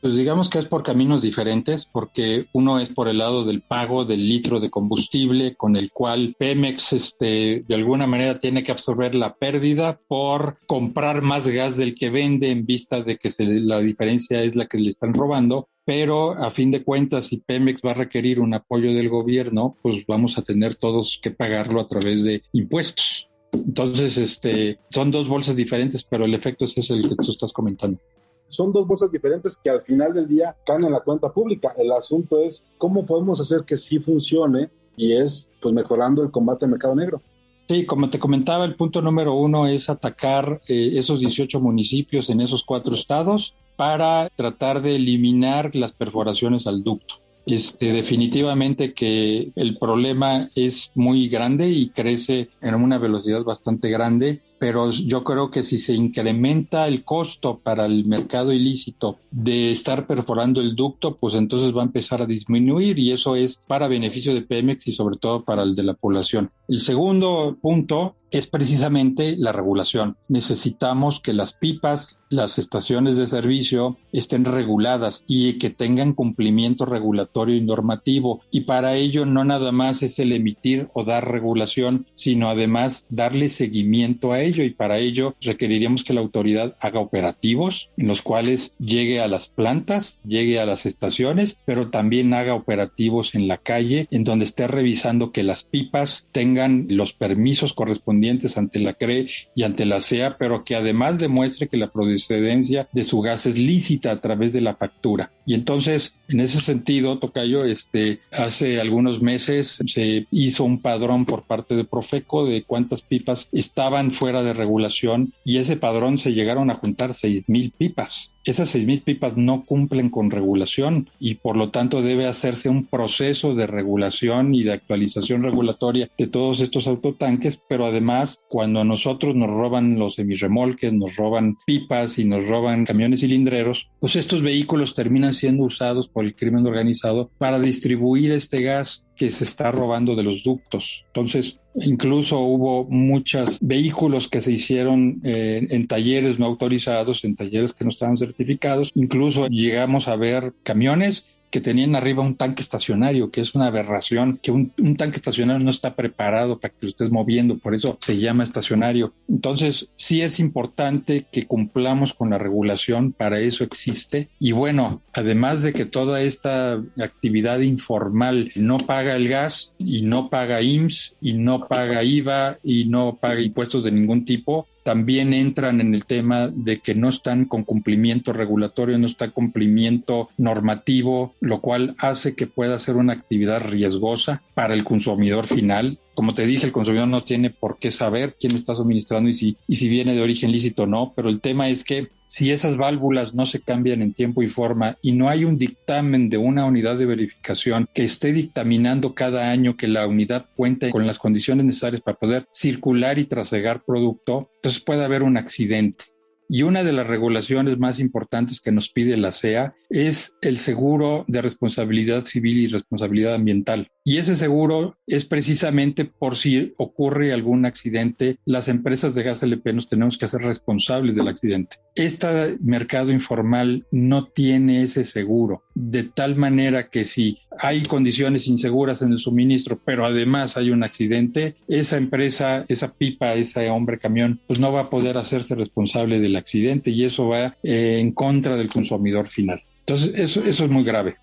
Pues 0.04 0.16
digamos 0.16 0.50
que 0.50 0.58
es 0.58 0.66
por 0.66 0.82
caminos 0.82 1.22
diferentes, 1.22 1.86
porque 1.86 2.48
uno 2.52 2.78
es 2.78 2.90
por 2.90 3.08
el 3.08 3.16
lado 3.16 3.42
del 3.46 3.62
pago 3.62 4.04
del 4.04 4.28
litro 4.28 4.60
de 4.60 4.68
combustible, 4.68 5.54
con 5.54 5.76
el 5.76 5.92
cual 5.92 6.36
Pemex 6.38 6.92
este, 6.92 7.64
de 7.66 7.74
alguna 7.74 8.06
manera 8.06 8.38
tiene 8.38 8.62
que 8.62 8.70
absorber 8.70 9.14
la 9.14 9.34
pérdida 9.36 9.98
por 10.06 10.58
comprar 10.66 11.22
más 11.22 11.48
gas 11.48 11.78
del 11.78 11.94
que 11.94 12.10
vende 12.10 12.50
en 12.50 12.66
vista 12.66 13.00
de 13.00 13.16
que 13.16 13.32
la 13.38 13.78
diferencia 13.78 14.42
es 14.42 14.56
la 14.56 14.66
que 14.66 14.76
le 14.76 14.90
están 14.90 15.14
robando. 15.14 15.70
Pero 15.86 16.32
a 16.32 16.50
fin 16.50 16.70
de 16.70 16.84
cuentas, 16.84 17.28
si 17.28 17.38
Pemex 17.38 17.80
va 17.80 17.92
a 17.92 17.94
requerir 17.94 18.40
un 18.40 18.52
apoyo 18.52 18.92
del 18.92 19.08
gobierno, 19.08 19.78
pues 19.80 20.04
vamos 20.06 20.36
a 20.36 20.42
tener 20.42 20.74
todos 20.74 21.18
que 21.22 21.30
pagarlo 21.30 21.80
a 21.80 21.88
través 21.88 22.22
de 22.24 22.42
impuestos. 22.52 23.30
Entonces, 23.54 24.18
este, 24.18 24.80
son 24.90 25.10
dos 25.10 25.28
bolsas 25.28 25.56
diferentes, 25.56 26.04
pero 26.04 26.26
el 26.26 26.34
efecto 26.34 26.66
es 26.66 26.90
el 26.90 27.08
que 27.08 27.16
tú 27.16 27.30
estás 27.30 27.54
comentando 27.54 27.98
son 28.48 28.72
dos 28.72 28.86
bolsas 28.86 29.10
diferentes 29.10 29.56
que 29.56 29.70
al 29.70 29.82
final 29.82 30.12
del 30.12 30.28
día 30.28 30.56
caen 30.66 30.84
en 30.84 30.92
la 30.92 31.00
cuenta 31.00 31.32
pública. 31.32 31.72
El 31.76 31.92
asunto 31.92 32.38
es 32.38 32.64
cómo 32.78 33.04
podemos 33.06 33.40
hacer 33.40 33.64
que 33.64 33.76
sí 33.76 33.98
funcione 33.98 34.70
y 34.96 35.12
es 35.12 35.50
pues 35.60 35.74
mejorando 35.74 36.22
el 36.22 36.30
combate 36.30 36.64
al 36.64 36.72
mercado 36.72 36.94
negro. 36.94 37.22
Sí, 37.68 37.86
como 37.86 38.10
te 38.10 38.18
comentaba, 38.18 38.64
el 38.64 38.76
punto 38.76 39.00
número 39.00 39.32
uno 39.34 39.66
es 39.66 39.88
atacar 39.88 40.60
eh, 40.68 40.92
esos 40.94 41.18
18 41.18 41.60
municipios 41.60 42.28
en 42.28 42.42
esos 42.42 42.62
cuatro 42.62 42.94
estados 42.94 43.54
para 43.76 44.28
tratar 44.36 44.82
de 44.82 44.96
eliminar 44.96 45.74
las 45.74 45.92
perforaciones 45.92 46.66
al 46.66 46.84
ducto. 46.84 47.16
Este, 47.46 47.92
definitivamente 47.92 48.94
que 48.94 49.52
el 49.54 49.78
problema 49.78 50.48
es 50.54 50.90
muy 50.94 51.28
grande 51.28 51.68
y 51.68 51.90
crece 51.90 52.48
en 52.62 52.74
una 52.74 52.98
velocidad 52.98 53.42
bastante 53.44 53.90
grande 53.90 54.40
pero 54.58 54.90
yo 54.90 55.24
creo 55.24 55.50
que 55.50 55.62
si 55.62 55.78
se 55.78 55.94
incrementa 55.94 56.86
el 56.86 57.04
costo 57.04 57.58
para 57.58 57.86
el 57.86 58.04
mercado 58.06 58.52
ilícito 58.52 59.18
de 59.30 59.72
estar 59.72 60.06
perforando 60.06 60.60
el 60.60 60.76
ducto, 60.76 61.16
pues 61.16 61.34
entonces 61.34 61.76
va 61.76 61.82
a 61.82 61.86
empezar 61.86 62.22
a 62.22 62.26
disminuir 62.26 62.98
y 62.98 63.12
eso 63.12 63.36
es 63.36 63.60
para 63.66 63.88
beneficio 63.88 64.32
de 64.34 64.42
Pemex 64.42 64.86
y 64.86 64.92
sobre 64.92 65.16
todo 65.16 65.44
para 65.44 65.62
el 65.62 65.74
de 65.74 65.82
la 65.82 65.94
población. 65.94 66.50
El 66.68 66.80
segundo 66.80 67.58
punto 67.60 68.16
es 68.30 68.48
precisamente 68.48 69.36
la 69.38 69.52
regulación. 69.52 70.16
Necesitamos 70.28 71.20
que 71.20 71.32
las 71.32 71.52
pipas, 71.52 72.18
las 72.30 72.58
estaciones 72.58 73.16
de 73.16 73.28
servicio 73.28 73.96
estén 74.12 74.44
reguladas 74.44 75.22
y 75.28 75.52
que 75.58 75.70
tengan 75.70 76.14
cumplimiento 76.14 76.84
regulatorio 76.84 77.54
y 77.54 77.60
normativo. 77.60 78.40
Y 78.50 78.62
para 78.62 78.94
ello 78.96 79.24
no 79.24 79.44
nada 79.44 79.70
más 79.70 80.02
es 80.02 80.18
el 80.18 80.32
emitir 80.32 80.88
o 80.94 81.04
dar 81.04 81.30
regulación, 81.30 82.06
sino 82.16 82.48
además 82.48 83.06
darle 83.08 83.48
seguimiento 83.50 84.32
a 84.32 84.40
ello. 84.40 84.64
Y 84.64 84.70
para 84.70 84.98
ello 84.98 85.36
requeriríamos 85.40 86.02
que 86.02 86.14
la 86.14 86.20
autoridad 86.20 86.76
haga 86.80 86.98
operativos 86.98 87.90
en 87.96 88.08
los 88.08 88.22
cuales 88.22 88.72
llegue 88.80 89.20
a 89.20 89.28
las 89.28 89.48
plantas, 89.48 90.20
llegue 90.26 90.58
a 90.58 90.66
las 90.66 90.86
estaciones, 90.86 91.58
pero 91.66 91.90
también 91.90 92.34
haga 92.34 92.54
operativos 92.54 93.36
en 93.36 93.46
la 93.46 93.58
calle 93.58 94.08
en 94.10 94.24
donde 94.24 94.44
esté 94.44 94.66
revisando 94.66 95.30
que 95.30 95.44
las 95.44 95.62
pipas 95.62 96.26
tengan 96.32 96.53
los 96.88 97.12
permisos 97.12 97.72
correspondientes 97.72 98.56
ante 98.56 98.80
la 98.80 98.94
CRE 98.94 99.26
y 99.54 99.62
ante 99.62 99.86
la 99.86 100.00
CEA, 100.00 100.36
pero 100.38 100.64
que 100.64 100.76
además 100.76 101.18
demuestre 101.18 101.68
que 101.68 101.76
la 101.76 101.90
procedencia 101.90 102.88
de 102.92 103.04
su 103.04 103.20
gas 103.20 103.46
es 103.46 103.58
lícita 103.58 104.10
a 104.10 104.20
través 104.20 104.52
de 104.52 104.60
la 104.60 104.76
factura. 104.76 105.32
Y 105.46 105.54
entonces, 105.54 106.14
en 106.28 106.40
ese 106.40 106.60
sentido, 106.60 107.18
Tocayo, 107.18 107.64
este, 107.64 108.20
hace 108.32 108.80
algunos 108.80 109.20
meses 109.20 109.80
se 109.86 110.26
hizo 110.30 110.64
un 110.64 110.80
padrón 110.80 111.26
por 111.26 111.42
parte 111.42 111.76
de 111.76 111.84
Profeco 111.84 112.46
de 112.46 112.62
cuántas 112.62 113.02
pipas 113.02 113.48
estaban 113.52 114.12
fuera 114.12 114.42
de 114.42 114.54
regulación 114.54 115.32
y 115.44 115.58
ese 115.58 115.76
padrón 115.76 116.18
se 116.18 116.32
llegaron 116.32 116.70
a 116.70 116.76
juntar 116.76 117.14
seis 117.14 117.48
mil 117.48 117.72
pipas. 117.76 118.30
Esas 118.44 118.68
seis 118.68 118.86
mil 118.86 119.00
pipas 119.00 119.36
no 119.36 119.64
cumplen 119.64 120.10
con 120.10 120.30
regulación 120.30 121.10
y 121.18 121.36
por 121.36 121.56
lo 121.56 121.70
tanto 121.70 122.02
debe 122.02 122.26
hacerse 122.26 122.68
un 122.68 122.86
proceso 122.86 123.54
de 123.54 123.66
regulación 123.66 124.54
y 124.54 124.62
de 124.64 124.72
actualización 124.72 125.42
regulatoria 125.42 126.10
de 126.16 126.26
todos 126.44 126.60
estos 126.60 126.86
autotanques, 126.86 127.58
pero 127.70 127.86
además 127.86 128.38
cuando 128.48 128.78
a 128.78 128.84
nosotros 128.84 129.34
nos 129.34 129.48
roban 129.48 129.98
los 129.98 130.16
semirremolques, 130.16 130.92
nos 130.92 131.16
roban 131.16 131.56
pipas 131.64 132.18
y 132.18 132.26
nos 132.26 132.46
roban 132.46 132.84
camiones 132.84 133.20
cilindreros, 133.20 133.88
pues 133.98 134.14
estos 134.14 134.42
vehículos 134.42 134.92
terminan 134.92 135.32
siendo 135.32 135.62
usados 135.62 136.06
por 136.06 136.26
el 136.26 136.36
crimen 136.36 136.66
organizado 136.66 137.30
para 137.38 137.58
distribuir 137.58 138.30
este 138.30 138.60
gas 138.60 139.06
que 139.16 139.30
se 139.30 139.44
está 139.44 139.72
robando 139.72 140.16
de 140.16 140.22
los 140.22 140.42
ductos. 140.42 141.04
Entonces, 141.06 141.58
incluso 141.76 142.40
hubo 142.40 142.84
muchos 142.84 143.58
vehículos 143.62 144.28
que 144.28 144.42
se 144.42 144.52
hicieron 144.52 145.22
eh, 145.24 145.66
en 145.70 145.86
talleres 145.86 146.38
no 146.38 146.44
autorizados, 146.44 147.24
en 147.24 147.36
talleres 147.36 147.72
que 147.72 147.84
no 147.84 147.90
estaban 147.90 148.18
certificados. 148.18 148.90
Incluso 148.94 149.46
llegamos 149.46 150.08
a 150.08 150.16
ver 150.16 150.52
camiones 150.62 151.24
que 151.54 151.60
tenían 151.60 151.94
arriba 151.94 152.20
un 152.20 152.34
tanque 152.34 152.62
estacionario, 152.62 153.30
que 153.30 153.40
es 153.40 153.54
una 153.54 153.68
aberración, 153.68 154.40
que 154.42 154.50
un, 154.50 154.72
tanque 154.96 155.18
estacionario 155.18 155.62
no 155.62 155.70
está 155.70 155.94
preparado 155.94 156.58
para 156.58 156.74
que 156.74 156.78
lo 156.80 156.88
estés 156.88 157.12
moviendo, 157.12 157.58
por 157.58 157.76
eso 157.76 157.96
se 158.00 158.18
llama 158.18 158.42
estacionario. 158.42 159.14
Entonces, 159.28 159.88
sí 159.94 160.20
es 160.20 160.40
importante 160.40 161.26
que 161.30 161.46
cumplamos 161.46 162.12
con 162.12 162.30
la 162.30 162.38
regulación, 162.38 163.12
para 163.12 163.38
eso 163.38 163.62
existe. 163.62 164.30
Y 164.40 164.50
bueno, 164.50 165.00
además 165.12 165.62
de 165.62 165.72
que 165.72 165.84
toda 165.84 166.22
esta 166.22 166.82
actividad 167.00 167.60
informal 167.60 168.50
no 168.56 168.78
paga 168.78 169.14
el 169.14 169.28
gas 169.28 169.70
y 169.78 170.02
no 170.02 170.30
paga 170.30 170.60
IMSS 170.60 171.14
y 171.20 171.34
no 171.34 171.68
paga 171.68 172.02
IVA 172.02 172.58
y 172.64 172.86
no 172.86 173.16
paga 173.20 173.40
impuestos 173.40 173.84
de 173.84 173.92
ningún 173.92 174.24
tipo, 174.24 174.66
también 174.84 175.32
entran 175.32 175.80
en 175.80 175.94
el 175.94 176.04
tema 176.04 176.48
de 176.48 176.78
que 176.78 176.94
no 176.94 177.08
están 177.08 177.46
con 177.46 177.64
cumplimiento 177.64 178.32
regulatorio, 178.32 178.98
no 178.98 179.06
está 179.06 179.30
cumplimiento 179.30 180.28
normativo, 180.36 181.34
lo 181.40 181.60
cual 181.60 181.96
hace 181.98 182.36
que 182.36 182.46
pueda 182.46 182.78
ser 182.78 182.96
una 182.96 183.14
actividad 183.14 183.62
riesgosa 183.66 184.42
para 184.52 184.74
el 184.74 184.84
consumidor 184.84 185.46
final 185.46 185.98
como 186.14 186.34
te 186.34 186.46
dije, 186.46 186.66
el 186.66 186.72
consumidor 186.72 187.08
no 187.08 187.24
tiene 187.24 187.50
por 187.50 187.78
qué 187.78 187.90
saber 187.90 188.36
quién 188.38 188.54
está 188.54 188.74
suministrando 188.74 189.28
y 189.28 189.34
si, 189.34 189.56
y 189.66 189.76
si 189.76 189.88
viene 189.88 190.14
de 190.14 190.22
origen 190.22 190.52
lícito 190.52 190.84
o 190.84 190.86
no, 190.86 191.12
pero 191.14 191.28
el 191.28 191.40
tema 191.40 191.68
es 191.68 191.84
que 191.84 192.08
si 192.26 192.50
esas 192.50 192.76
válvulas 192.76 193.34
no 193.34 193.46
se 193.46 193.60
cambian 193.60 194.02
en 194.02 194.12
tiempo 194.12 194.42
y 194.42 194.48
forma 194.48 194.96
y 195.02 195.12
no 195.12 195.28
hay 195.28 195.44
un 195.44 195.58
dictamen 195.58 196.30
de 196.30 196.38
una 196.38 196.64
unidad 196.64 196.96
de 196.96 197.06
verificación 197.06 197.88
que 197.92 198.04
esté 198.04 198.32
dictaminando 198.32 199.14
cada 199.14 199.50
año 199.50 199.76
que 199.76 199.88
la 199.88 200.06
unidad 200.06 200.46
cuente 200.56 200.90
con 200.90 201.06
las 201.06 201.18
condiciones 201.18 201.66
necesarias 201.66 202.00
para 202.00 202.18
poder 202.18 202.48
circular 202.52 203.18
y 203.18 203.24
trasegar 203.24 203.84
producto, 203.84 204.50
entonces 204.56 204.80
puede 204.80 205.04
haber 205.04 205.22
un 205.22 205.36
accidente. 205.36 206.04
Y 206.48 206.62
una 206.62 206.84
de 206.84 206.92
las 206.92 207.06
regulaciones 207.06 207.78
más 207.78 207.98
importantes 207.98 208.60
que 208.60 208.70
nos 208.70 208.90
pide 208.90 209.16
la 209.16 209.32
CEA 209.32 209.74
es 209.88 210.34
el 210.42 210.58
seguro 210.58 211.24
de 211.26 211.40
responsabilidad 211.40 212.24
civil 212.24 212.58
y 212.58 212.66
responsabilidad 212.66 213.34
ambiental. 213.34 213.90
Y 214.06 214.18
ese 214.18 214.36
seguro 214.36 214.98
es 215.06 215.24
precisamente 215.24 216.04
por 216.04 216.36
si 216.36 216.74
ocurre 216.76 217.32
algún 217.32 217.64
accidente, 217.64 218.36
las 218.44 218.68
empresas 218.68 219.14
de 219.14 219.22
gas 219.22 219.42
LP 219.42 219.72
nos 219.72 219.88
tenemos 219.88 220.18
que 220.18 220.26
hacer 220.26 220.42
responsables 220.42 221.16
del 221.16 221.28
accidente. 221.28 221.78
Este 221.94 222.58
mercado 222.60 223.12
informal 223.12 223.86
no 223.90 224.26
tiene 224.26 224.82
ese 224.82 225.06
seguro, 225.06 225.64
de 225.74 226.02
tal 226.02 226.36
manera 226.36 226.90
que 226.90 227.04
si 227.04 227.38
hay 227.58 227.82
condiciones 227.84 228.46
inseguras 228.46 229.00
en 229.00 229.10
el 229.10 229.18
suministro, 229.18 229.80
pero 229.82 230.04
además 230.04 230.58
hay 230.58 230.68
un 230.68 230.82
accidente, 230.82 231.54
esa 231.66 231.96
empresa, 231.96 232.66
esa 232.68 232.92
pipa, 232.92 233.32
ese 233.32 233.70
hombre 233.70 233.98
camión, 233.98 234.38
pues 234.46 234.60
no 234.60 234.70
va 234.70 234.82
a 234.82 234.90
poder 234.90 235.16
hacerse 235.16 235.54
responsable 235.54 236.20
del 236.20 236.36
accidente 236.36 236.90
y 236.90 237.04
eso 237.04 237.28
va 237.28 237.56
eh, 237.62 238.00
en 238.00 238.12
contra 238.12 238.58
del 238.58 238.68
consumidor 238.68 239.28
final. 239.28 239.62
Entonces, 239.80 240.12
eso, 240.14 240.42
eso 240.44 240.64
es 240.64 240.70
muy 240.70 240.84
grave. 240.84 241.16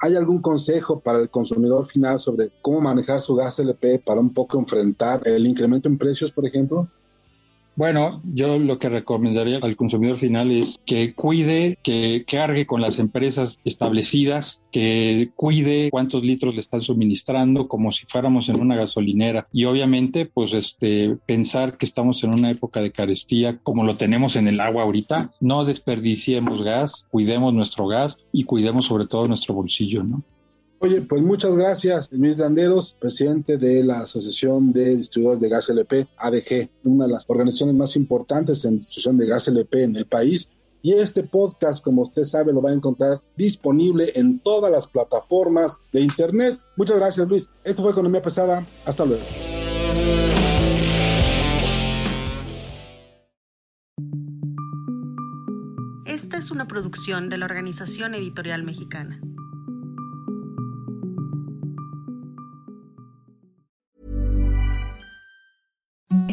¿Hay 0.00 0.16
algún 0.16 0.42
consejo 0.42 1.00
para 1.00 1.18
el 1.18 1.30
consumidor 1.30 1.86
final 1.86 2.18
sobre 2.18 2.50
cómo 2.60 2.80
manejar 2.80 3.20
su 3.20 3.34
gas 3.34 3.58
LP 3.58 4.00
para 4.04 4.20
un 4.20 4.34
poco 4.34 4.58
enfrentar 4.58 5.22
el 5.26 5.46
incremento 5.46 5.88
en 5.88 5.98
precios, 5.98 6.32
por 6.32 6.46
ejemplo? 6.46 6.88
Bueno, 7.76 8.22
yo 8.22 8.58
lo 8.58 8.78
que 8.78 8.88
recomendaría 8.88 9.58
al 9.60 9.74
consumidor 9.74 10.18
final 10.18 10.52
es 10.52 10.78
que 10.86 11.12
cuide, 11.12 11.76
que 11.82 12.24
cargue 12.24 12.66
con 12.66 12.80
las 12.80 13.00
empresas 13.00 13.58
establecidas, 13.64 14.62
que 14.70 15.32
cuide 15.34 15.88
cuántos 15.90 16.22
litros 16.22 16.54
le 16.54 16.60
están 16.60 16.82
suministrando 16.82 17.66
como 17.66 17.90
si 17.90 18.06
fuéramos 18.06 18.48
en 18.48 18.60
una 18.60 18.76
gasolinera 18.76 19.48
y 19.52 19.64
obviamente 19.64 20.24
pues 20.24 20.52
este 20.52 21.16
pensar 21.26 21.76
que 21.76 21.86
estamos 21.86 22.22
en 22.22 22.34
una 22.34 22.50
época 22.50 22.80
de 22.80 22.92
carestía 22.92 23.58
como 23.58 23.82
lo 23.82 23.96
tenemos 23.96 24.36
en 24.36 24.46
el 24.46 24.60
agua 24.60 24.84
ahorita, 24.84 25.32
no 25.40 25.64
desperdiciemos 25.64 26.62
gas, 26.62 27.06
cuidemos 27.10 27.52
nuestro 27.54 27.88
gas 27.88 28.18
y 28.32 28.44
cuidemos 28.44 28.84
sobre 28.84 29.06
todo 29.06 29.26
nuestro 29.26 29.52
bolsillo, 29.52 30.04
¿no? 30.04 30.22
Oye, 30.84 31.00
pues 31.00 31.22
muchas 31.22 31.56
gracias, 31.56 32.12
Luis 32.12 32.36
Landeros, 32.36 32.94
presidente 33.00 33.56
de 33.56 33.82
la 33.82 34.00
Asociación 34.00 34.70
de 34.70 34.96
Distribuidores 34.96 35.40
de 35.40 35.48
Gas 35.48 35.70
LP, 35.70 36.06
ADG, 36.18 36.68
una 36.84 37.06
de 37.06 37.12
las 37.12 37.24
organizaciones 37.26 37.74
más 37.74 37.96
importantes 37.96 38.66
en 38.66 38.74
distribución 38.76 39.16
de 39.16 39.26
gas 39.26 39.48
LP 39.48 39.82
en 39.82 39.96
el 39.96 40.04
país. 40.04 40.50
Y 40.82 40.92
este 40.92 41.22
podcast, 41.22 41.82
como 41.82 42.02
usted 42.02 42.24
sabe, 42.24 42.52
lo 42.52 42.60
va 42.60 42.68
a 42.68 42.74
encontrar 42.74 43.22
disponible 43.34 44.12
en 44.14 44.40
todas 44.40 44.70
las 44.70 44.86
plataformas 44.86 45.78
de 45.90 46.02
Internet. 46.02 46.60
Muchas 46.76 46.98
gracias, 46.98 47.26
Luis. 47.26 47.48
Esto 47.64 47.80
fue 47.80 47.92
Economía 47.92 48.20
Pesada. 48.20 48.66
Hasta 48.84 49.06
luego. 49.06 49.24
Esta 56.04 56.36
es 56.36 56.50
una 56.50 56.68
producción 56.68 57.30
de 57.30 57.38
la 57.38 57.46
Organización 57.46 58.14
Editorial 58.14 58.64
Mexicana. 58.64 59.22